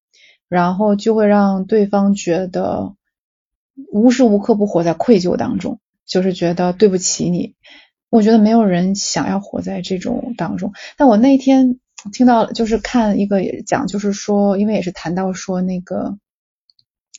[0.49, 2.95] 然后就会让对方觉得
[3.91, 7.55] 无时无刻不活在愧疚当中，就是觉得对不起你。
[8.11, 10.73] 我觉得没有人想要活在这种当中。
[10.97, 11.79] 但我那天
[12.13, 16.19] 听到，就是看一个讲，就是说，因为也是谈到说那个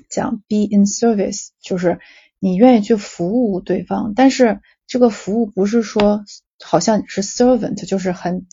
[0.10, 2.00] 讲 be in service，就是
[2.40, 6.24] 你愿意去服务对方，但是这个服务不是说
[6.64, 8.46] 好像是 servant，就是很。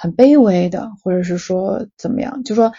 [0.00, 2.44] 很卑微的，或者是说怎么样？
[2.44, 2.72] 就说，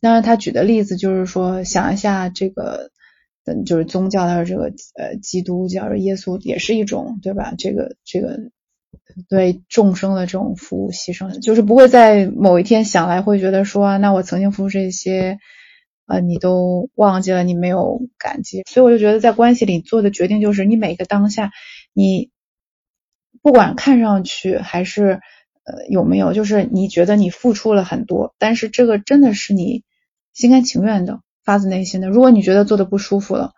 [0.00, 2.92] 当然他举的例子就是说，想一下这个，
[3.64, 7.54] 就是宗教的这个呃，基督教、耶稣也是一种，对吧？
[7.56, 8.38] 这个这个
[9.28, 15.38] 对众生的这种服务牺牲，就是不会在某一天想来会觉得说，那我曾经付出这些，
[16.06, 18.62] 呃，你都忘记了，你没有感激。
[18.68, 21.50] 所以我就觉得，在关系里做的决定就是，你每个当下，
[21.92, 22.30] 你
[23.42, 25.20] 不管看上去还是。
[25.62, 29.84] 呃，有没有就是你觉得你付出了很多，但是这个真的是你
[30.32, 31.20] 心甘情愿的、
[31.50, 32.08] 发自内心的。
[32.08, 33.54] 如果你觉得做的不舒服了，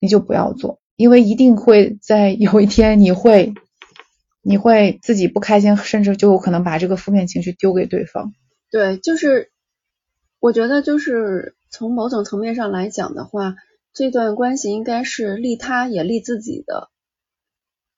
[0.00, 3.52] 你就不要做，因为一定会在有一天你会
[4.40, 8.32] 你会自己不开心，甚至就有可能把这个负面情绪丢给对方。
[8.70, 9.50] 对，就是
[10.40, 13.56] 我觉得就是从某种层面上来讲的话，
[13.92, 16.88] 这段关系应该是利他也利自己的，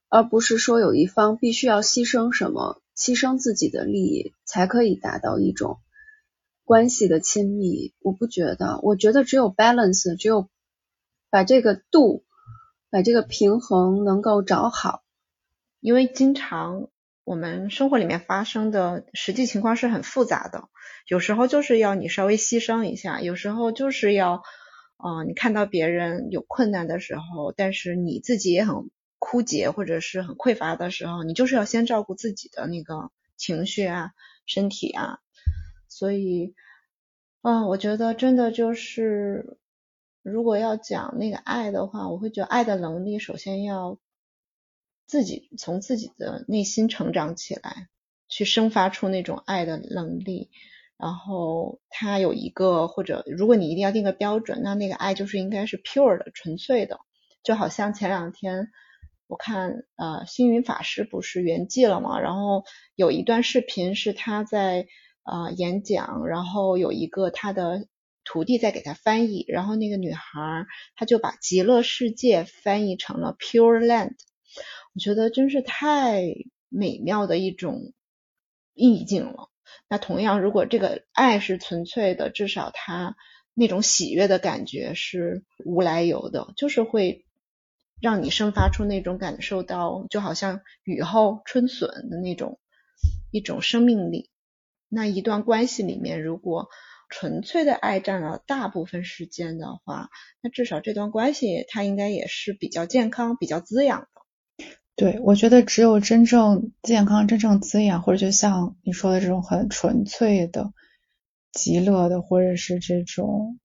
[0.09, 2.83] 而不是说有一方必须要牺牲什么。
[2.99, 5.77] 牺牲自己的利益才可以达到一种
[6.67, 8.79] 关系的亲密，我不觉得。
[8.83, 10.51] 我觉得只有 balance，只有
[11.31, 12.27] 把这个度，
[12.91, 15.03] 把这个平衡能够找好。
[15.81, 16.89] 因为经常
[17.25, 20.69] 我们生活里面发生的实际情况是很复杂的，
[21.09, 24.43] 有时候就是要你稍微牺牲一下，有时候就是要，
[25.03, 28.91] 嗯，你看到别人有困难的时候，但是你自己也很。
[29.19, 34.11] 枯竭或者是很匮乏的时候，你就是要先照顾自己的那个情绪啊、
[34.45, 35.19] 身体啊。
[35.99, 36.55] 所以，
[37.41, 39.57] 啊，我觉得真的就是，
[40.23, 43.99] 如果要讲那个爱的话，我会觉得爱的能力首先要
[45.07, 47.89] 自己从自己的内心成长起来，
[48.29, 50.51] 去生发出那种爱的能力。
[50.99, 57.01] 然后，他有一个或者，如果你一定要定个标准，那那个爱就是应该是 pure 的、纯粹的，
[57.43, 58.69] 就好像前两天。
[59.29, 64.87] 我看呃星云法师不是圆寂了嘛，然后有一段视频是他在
[65.27, 67.87] 呃演讲，然后有一个他的
[68.25, 70.67] 徒弟在给他翻译，然后那个女孩
[70.97, 74.15] 她就把极乐世界翻译成了 Pure Land，
[74.95, 76.23] 我觉得真是太
[76.69, 77.93] 美妙的一种
[78.75, 79.51] 意境了。
[79.89, 83.17] 那同样，如果这个爱是纯粹的，至少它
[83.55, 87.25] 那种喜悦的感觉是无来由的，就是会
[88.01, 92.59] 让你生发出那种感受到，就好像雨后春笋的那种
[93.31, 94.31] 一种生命力。
[94.89, 96.69] 那一段关系里面，如果
[97.09, 100.11] 纯粹的爱占了大部分时间的话，
[100.41, 104.67] 那至少这段关系它应该也是比较健康、比较滋养的。
[104.97, 110.73] 对，我觉得只有真正健康、真正滋养，或者就像你说的这种很纯粹的、
[111.53, 113.61] 极乐的，或者是这种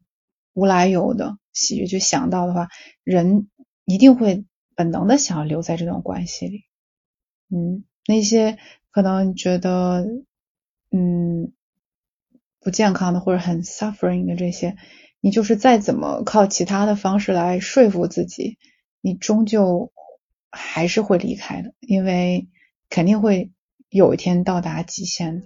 [0.54, 2.68] 无来由的喜悦，就想到的话，
[3.04, 3.48] 人
[3.86, 4.46] 一定会
[4.76, 6.66] 本能的想要留在这段关系里。
[7.50, 8.58] 嗯，那些
[8.92, 10.06] 可能觉得
[10.92, 11.52] 嗯
[12.60, 14.78] 不健康的或者很 suffering 的这些，
[15.20, 18.58] 你就是再怎么靠其他的方式来说服自己，
[19.02, 19.92] 你终究。
[20.54, 22.50] 还是会离开的，因为
[22.90, 23.54] 肯定会
[23.88, 25.46] 有一天到达极限的。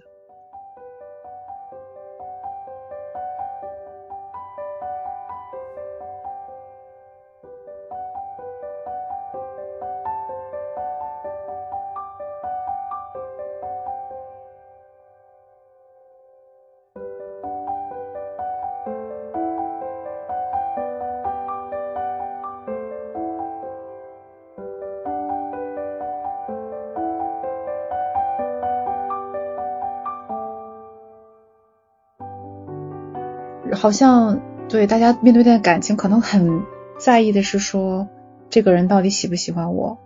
[33.86, 36.64] 好像对大家面对的感情，可能很
[36.98, 38.08] 在意的是说，
[38.50, 39.98] 这个人到底喜不喜欢我，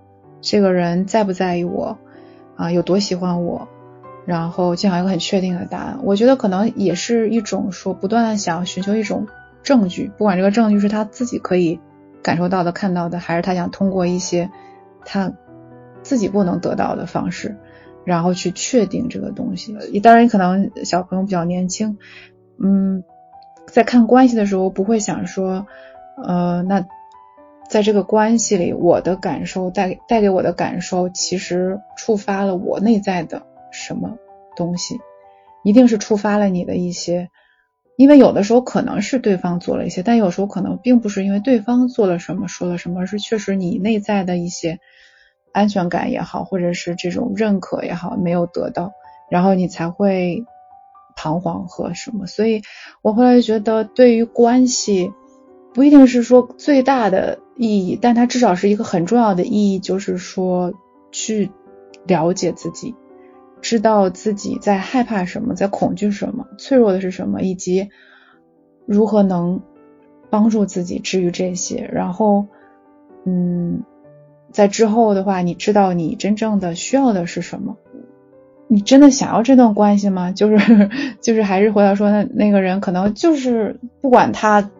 [0.42, 1.96] 这个人在不在意我
[2.56, 3.68] 啊，有多喜欢我，
[4.26, 6.00] 然后就想一个很确定的答案。
[6.02, 9.28] 我觉得可能也是一种说，不断的想寻求一种
[9.62, 11.80] 证据，不管这个证据是他自己可以
[12.22, 14.50] 感受到的、看到的，还是他想通过一些
[15.06, 15.32] 他
[16.02, 17.56] 自己不能得到的方式，
[18.04, 19.74] 然后去确定这个东西。
[20.02, 21.96] 当然，可能小朋友比较年轻，
[22.62, 23.04] 嗯。
[23.72, 25.66] 在看关系的时候，不会想说，
[26.22, 26.86] 呃，那
[27.68, 34.18] 在这个关系里，我的感受带给带给我的感受，其实触发了我内在的什么
[34.56, 35.00] 东西，
[35.62, 37.30] 一定是触发了你的一些，
[37.96, 44.80] 因为有的时候可能是对方做了一些，但有时候可能并不是因为对方做了什么说了什么，而是确实你内在的一些
[45.52, 48.92] 安全感也好，或者是这种认可也好没有得到，
[49.30, 50.44] 然后你才会。
[51.20, 52.24] 彷徨和什么？
[52.26, 52.62] 所以
[53.02, 55.12] 我后来觉得，对于关系，
[55.74, 60.72] 不一定是说最大的意义，但它至少是一个很重要的意义，就是说
[61.12, 61.50] 去
[62.06, 62.94] 了解自己，
[63.60, 67.90] 知道自己在害怕什么，在恐惧什么，脆弱的是什么，以及
[68.86, 69.60] 如何能
[70.30, 71.86] 帮助自己治愈这些。
[71.92, 72.46] 然后，
[73.26, 73.82] 嗯，
[74.52, 77.76] 在之后的话，你知道你真正的需要的是什么。
[78.72, 80.30] 你真的想要这段关系吗？
[80.30, 80.88] 就是
[81.20, 84.70] 就是还是回到说，那那个人可能就是不管他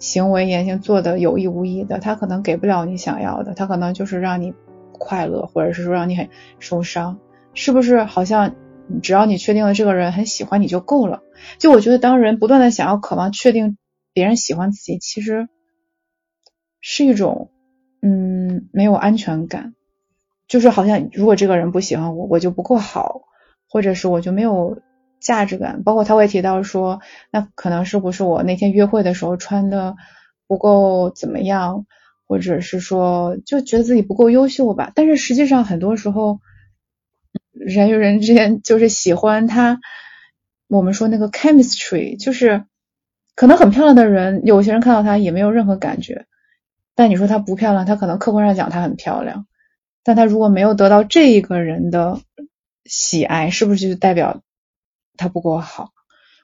[0.00, 4.52] 行为言行做的有意无意的，他可能给不了你想要的，他可能就是让你
[4.90, 7.20] 快乐，或者是说让你很受伤，
[7.54, 8.02] 是不是？
[8.02, 8.56] 好像
[9.00, 11.22] 只要你确定了这个人很喜欢你就够了。
[11.58, 13.78] 就我觉得，当人不断的想要渴望确定
[14.12, 15.48] 别人喜欢自己，其实
[16.80, 17.52] 是一种
[18.02, 19.72] 嗯没有安全感。
[20.46, 23.22] 就是好像，如果这个人不喜欢我，我就不够好，
[23.68, 24.80] 或者是我就没有
[25.20, 25.82] 价值感。
[25.82, 29.96] 包括他会提到说，那可能是不是我那天约会的时候穿的
[30.46, 31.86] 不够怎么样，
[32.26, 34.92] 或者是说就觉得自己不够优秀吧。
[34.94, 36.40] 但是实际上很多时候，
[37.52, 39.80] 人与人之间就是喜欢他，
[40.68, 42.64] 我们说那个 chemistry，就是
[43.34, 46.26] 可能很漂亮的人，有些人看到他也没有任何感觉。
[46.94, 49.46] 但你说她不漂亮，她可能客观上讲她很漂亮。
[50.04, 52.20] 但他如果没有得到这一个人的
[52.84, 54.42] 喜爱，是不是就代表
[55.16, 55.92] 他不够好？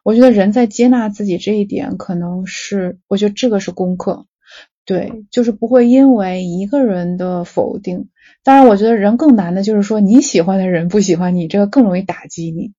[0.03, 4.27] 我觉得人在接纳自己这一点，可能是我觉得这个是功课。
[4.87, 8.09] 对，就是不会因为一个人的否定。
[8.43, 12.73] 当然，我觉得人更难的就是说你喜欢的人不喜欢你，这个更容易打击你。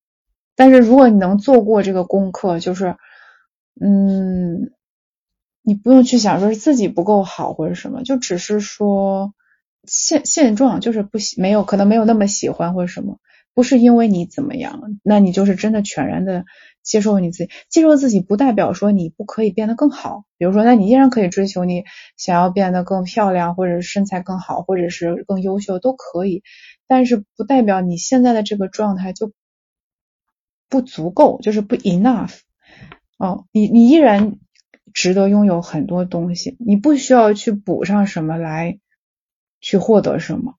[0.56, 2.96] 但是如果你能做过这个功课，就是
[3.80, 4.72] 嗯，
[5.62, 9.36] 你不用去想说是自己不够好或者什么，就只是说。
[9.86, 13.20] 现现状就是不喜没有可能没有那么喜欢或者什么，
[13.54, 16.46] 不是因为你怎么样，那你就是真的全然的
[16.84, 20.26] 接受你自己，接受自己不代表说你不可以变得更好。
[20.38, 21.84] 比如说，那你依然可以追求你
[22.18, 26.44] 想要变得更漂亮，或者身材更好，或者是更优秀都可以，
[26.88, 29.32] 但是不代表你现在的这个状态就
[30.70, 32.40] 不足够，就是不 enough。
[33.18, 34.38] 哦，你你依然
[34.94, 38.80] 值得拥有很多东西，你不需要去补上什么来
[39.62, 40.56] 去获得什么。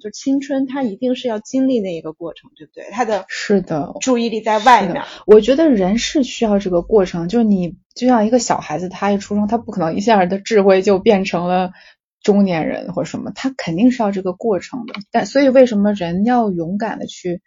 [0.00, 2.84] 就青春，它一定是要经历那一个过程，对不对？
[2.92, 5.02] 他的是的，注意力在外面。
[5.26, 11.72] 我觉得人是需要这个过程，就是你就像一个小孩子，他一出生，他不可能一下的智慧就变成了
[12.22, 14.94] 中年人或什么，他肯定是要这个过程的。
[15.10, 17.42] 但所以为什么人要勇敢的去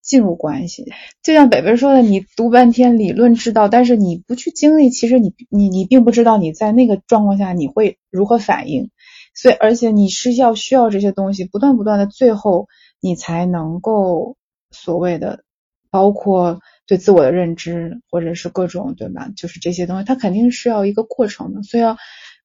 [0.00, 0.84] 进入关系？
[1.24, 8.92] 就像北北说的，你读半天理论知道，但是你不去经历，其实你你你并不知道你在那个状况下你会如何反应。
[9.34, 12.68] 所以，而且你是要需要这些东西，不断不断的，最后
[13.00, 14.36] 你才能够
[14.70, 15.44] 所谓的，
[15.90, 19.30] 包括对自我的认知，或者是各种，对吧？
[19.36, 21.96] 就是这些东西，它肯定是要一个过程的，所以要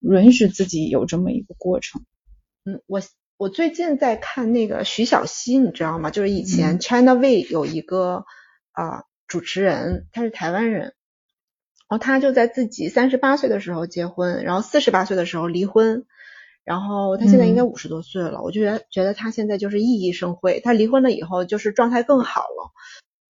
[0.02, 2.04] 允许自己有这么一个过程。
[2.66, 3.02] 嗯，我
[3.38, 6.12] 我最近在看那个徐小溪，你知道吗？
[6.12, 8.26] 就是以前 China Way 有一个
[8.72, 10.94] 啊主持人，他是台湾人，然
[11.90, 16.06] 后他就在自己三十八岁的时候结婚，然后四十八岁的时候离婚。
[16.66, 20.62] 然后他现在应该五十多岁了，我就觉得觉得他现在就是熠熠生辉。
[20.62, 22.72] 他离婚了以后，就是状态更好了。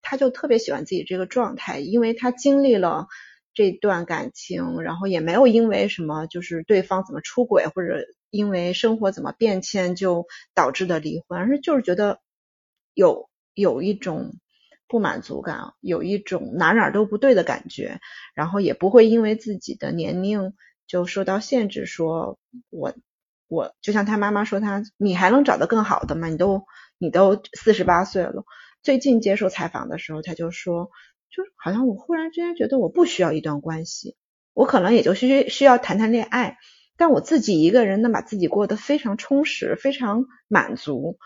[0.04, 3.08] 他就特别喜欢自己这个状态，因为他经历了
[3.56, 12.20] 这段感情，然后也没有因为什么就是对方怎么出轨，或者因为生活怎么变迁就导致的离婚，而是就是觉得
[12.94, 14.36] 有有一种
[14.88, 18.00] 不满足感，有一种哪哪都不对的感觉，
[18.36, 20.54] 然后也不会因为自己的年龄
[20.86, 22.38] 就受到限制，说
[22.70, 22.94] 我。
[23.54, 26.28] 我就像他妈妈说，他你还能找到更好的吗？
[26.28, 26.64] 你都
[26.98, 28.46] 你都四十八岁了。
[28.82, 30.90] 最近接受采访的时候，他就说，
[31.30, 34.16] 就好像我忽然之间觉得我不需要一段关系，
[34.56, 36.58] 我可能也就需需要谈谈恋爱，
[36.98, 41.20] 但我自己一个人能把自己过得非常充实、非常满足。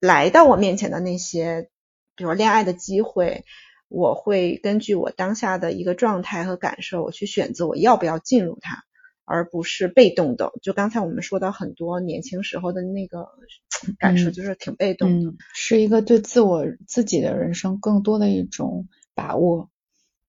[0.00, 1.68] 来到我面前的那些，
[2.16, 3.44] 比如恋爱的机会，
[3.88, 8.85] 我会根据我当下的一个状态和感受，我去选择我要不要进入它。
[9.26, 13.28] 而不是被动的，就刚才我们说到很多年轻时候的那个
[13.98, 19.68] 感受，就是挺被动的，是一个对自我自己的人生更多的一种把握。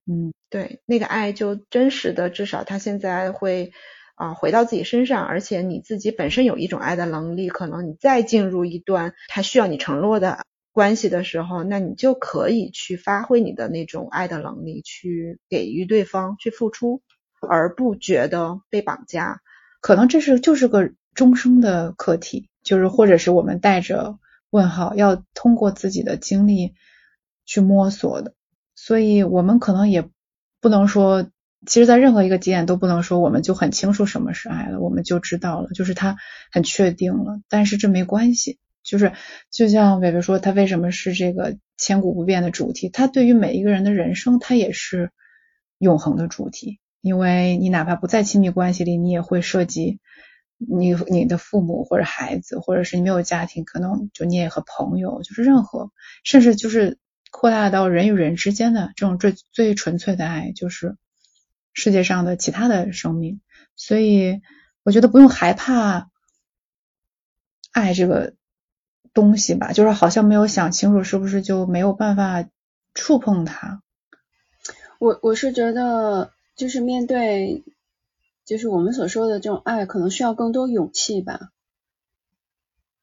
[0.08, 3.72] 嗯，对，那个爱就真实的，至少他现在会
[4.16, 17.04] 啊回到自己身上，而且你自己本身有一种爱的能力，可能你再进入一段他需要你承诺的关系的时候，那你就可以去发挥你的那种爱的能力，去给予对方，去付出。
[17.48, 19.42] 而不觉得被绑架，
[19.82, 24.20] 可能这是就是个终生的课题，就是或者是我们带着
[24.50, 26.74] 问号，要通过自己的经历
[27.46, 28.34] 去摸索的。
[28.76, 30.08] 所以，我们可能也
[30.62, 31.30] 不能说，
[31.66, 36.18] 其实，在任何一个节点都不能说我们就很清楚什么是爱了，我们就知道了，就是他
[36.52, 37.42] 很确定了。
[37.50, 39.14] 但是这没关系，就是
[39.50, 42.90] 就像伟伟说，他为什么是这个千古不变的主题？
[42.90, 45.12] 他对于每一个人的人生，他也是
[45.80, 46.80] 永恒的主题。
[47.02, 50.00] 因为你哪怕不在亲密关系里，你也会涉及
[50.58, 55.92] 你你的父母或者孩子，或者是你没有家庭，可能就你也和朋友，就是任何，
[56.24, 56.98] 甚至就是
[57.32, 60.98] 扩大到人与人之间的这种最最纯粹的爱，就是
[61.74, 63.40] 世界上的其他的生命。
[63.76, 64.42] 所以
[64.84, 66.10] 我觉得不用害怕
[67.72, 68.34] 爱这个
[69.14, 72.50] 东西吧，就是好像没有想清楚，是不是就没有办法
[72.96, 73.84] 触碰它？
[75.00, 76.34] 我我是觉得。
[76.58, 77.64] 就是面对，
[78.44, 81.52] 就是我们所说的这种爱，可能需要更多勇气吧。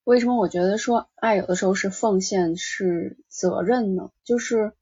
[0.03, 4.11] 为什么我觉得说爱有的时候是奉献，是责任呢？
[4.25, 4.73] 就是，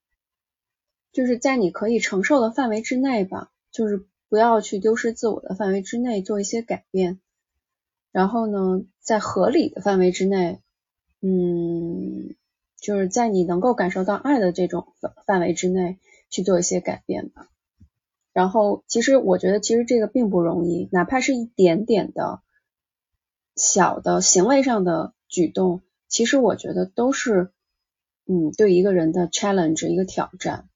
[1.12, 7.20] 就是在你可以承受的范围之内吧，就是不要去丢失自我的范围之内做一些改变。
[8.10, 10.62] 然后呢，在合理的范围之内，
[11.20, 12.34] 嗯，
[12.80, 15.98] 就是在你能够感受到爱的这种范范围之内
[16.30, 17.50] 去做一些改变吧。
[18.32, 22.40] 然后，其实我觉得，其实这个并不容易，哪怕是一点点的
[23.56, 27.52] 小的行为上的举动，其实我觉得都是，
[28.24, 30.70] 嗯，对一个人的 challenge 一个挑战。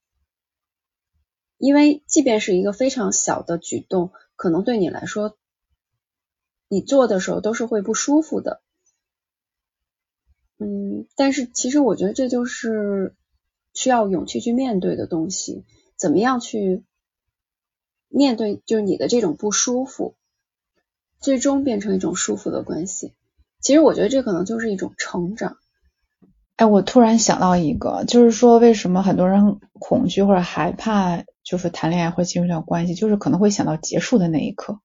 [1.57, 5.35] 因为即便是一个非常小的举动，可能对你来说，
[6.67, 8.61] 你做的时候都是会不舒服的。
[10.59, 13.15] 嗯，但是其实我觉得这就是
[13.73, 15.65] 需要勇气去面对的东西，
[15.95, 16.83] 怎么样去？
[18.09, 20.15] 面对就是你的这种不舒服，
[21.19, 23.13] 最终变成一种舒服的关系。
[23.59, 25.57] 其实我觉得这可能就是一种成长。
[26.55, 34.79] 哎，我突然想到一个，就是说为什么很多人恐惧或者害怕，就是谈恋爱或进入一段关系，就是可能会想到结束的那一刻。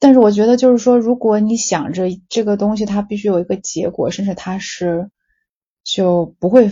[0.00, 5.10] 但是我觉得就是说，如果你想着这个东西它必须有一个结果，甚至它是
[5.84, 6.70] 就不会，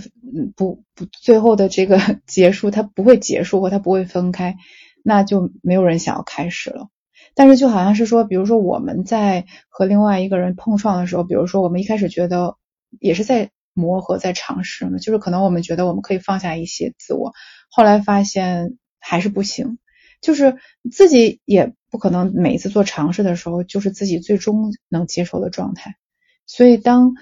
[0.57, 4.57] 不不，最后的这个 结束，它不会结束或它不会分开，
[5.05, 6.89] 那就没有人想要开始了。
[7.35, 12.57] 但是就好像是说，比如说我们在和另外一个人碰撞的时候，比如说我们一开始觉得
[13.01, 17.33] 也是在磨合、在尝试嘛，就是可能我们觉得我们可以放下一些自我，
[17.71, 19.79] 后来发现还是不行，
[20.21, 20.57] 就是
[20.91, 25.97] 自己也不可能每一次做尝试的时候就是自己最终能接受的状态。
[26.45, 27.15] 所以当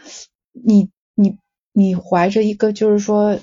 [0.53, 1.37] 你你
[1.73, 3.39] 你怀着一个就是说，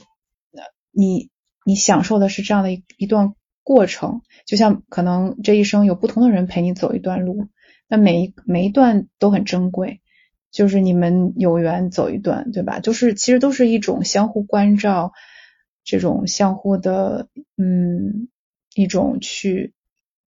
[0.92, 1.30] 你
[1.64, 3.36] 你享受的是这样的一一段。
[3.68, 7.50] 过程就像可能这一生有不同的人陪你走一段路，
[7.90, 10.00] 那每一每一段都很珍贵，
[10.52, 12.80] 就是你们有缘走一段，对吧？
[12.80, 15.12] 就是其实都是一种相互关照，
[15.84, 17.28] 这种相互的
[17.58, 18.30] 嗯
[18.74, 19.74] 一种去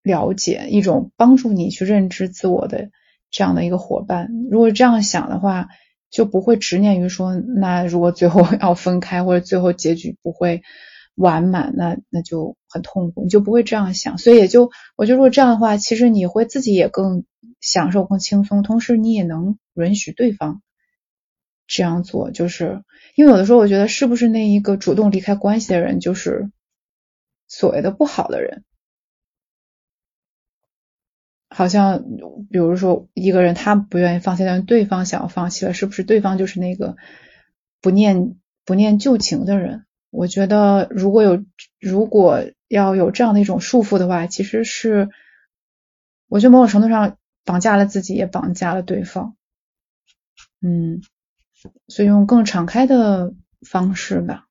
[0.03, 2.91] 了解，一种帮助你去认知自我的
[3.31, 4.29] 这样的一个伙伴。
[4.51, 5.69] 如果这样想的话，
[6.11, 10.63] 就不会执念于说，那如果最后 要分开，或者最后结局不会。
[11.15, 17.25] 完满，那那就很痛苦，你就不会这样想，所以也就我觉得，如果这样的话，其实你会自己也更
[17.61, 20.63] 享受、更轻松，同时你也能允许对方
[21.67, 22.83] 这样做，就是
[23.17, 26.51] 因为有的时候，我觉得是不是那一个主动离开关系的人，就是
[27.49, 28.65] 所谓的不好的人？
[31.53, 32.05] 好像
[32.49, 36.97] 比如说一个人他不愿意放弃，但是对方想要放弃了，是不是对方就是那个
[37.81, 39.85] 不念不念旧情的人？
[40.11, 41.45] 我觉得，如果有
[41.81, 45.09] 如果要有这样的一种束缚的话，其实是
[46.29, 49.37] 我觉得某种程度上绑架了自己，也绑架了对方。
[50.61, 51.01] 嗯，
[51.89, 54.47] 所以用更敞开的方式吧。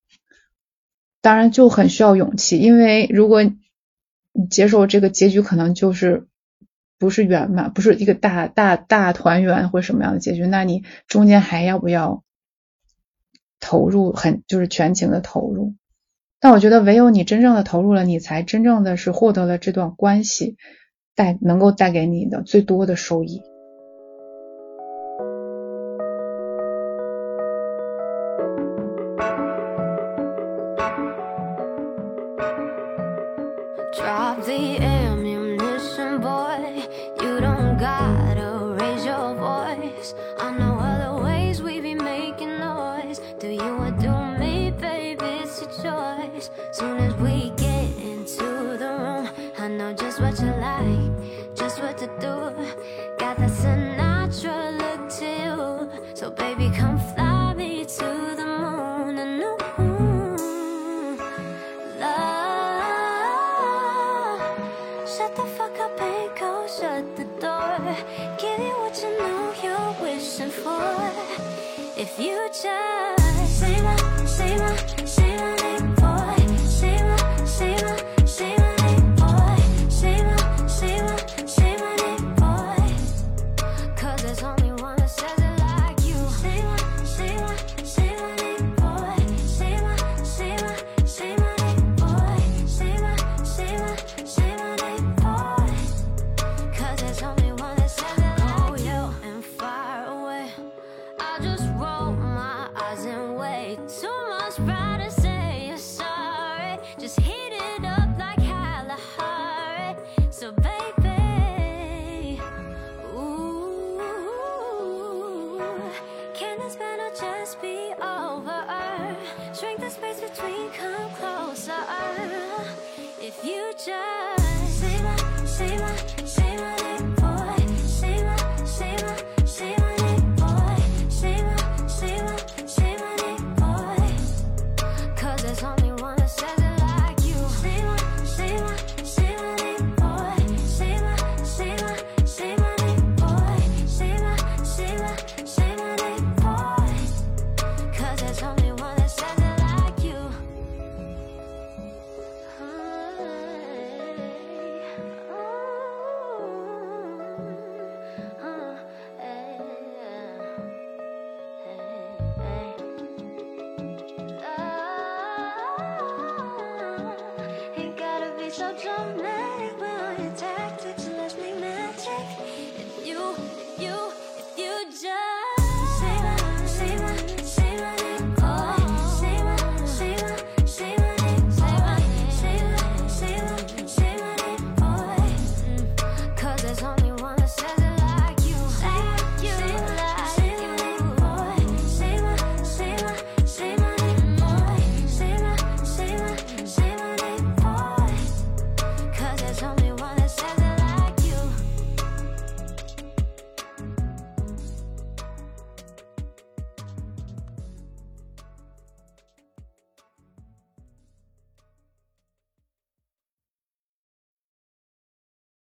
[1.22, 6.27] 当然就很需要勇气，因为如果你接受这个结局，可能就是
[6.98, 12.23] 不是圆满，不是一个大大大团圆或什么样的结局，那你中间还要不要？
[13.60, 15.76] 投入很就是全情的投入，
[16.40, 20.57] 但我觉得唯有你真正的投入了，你才真正的是获得了这段关系
[21.15, 23.41] 带能够带给你的最多的收益。
[51.99, 52.59] to do.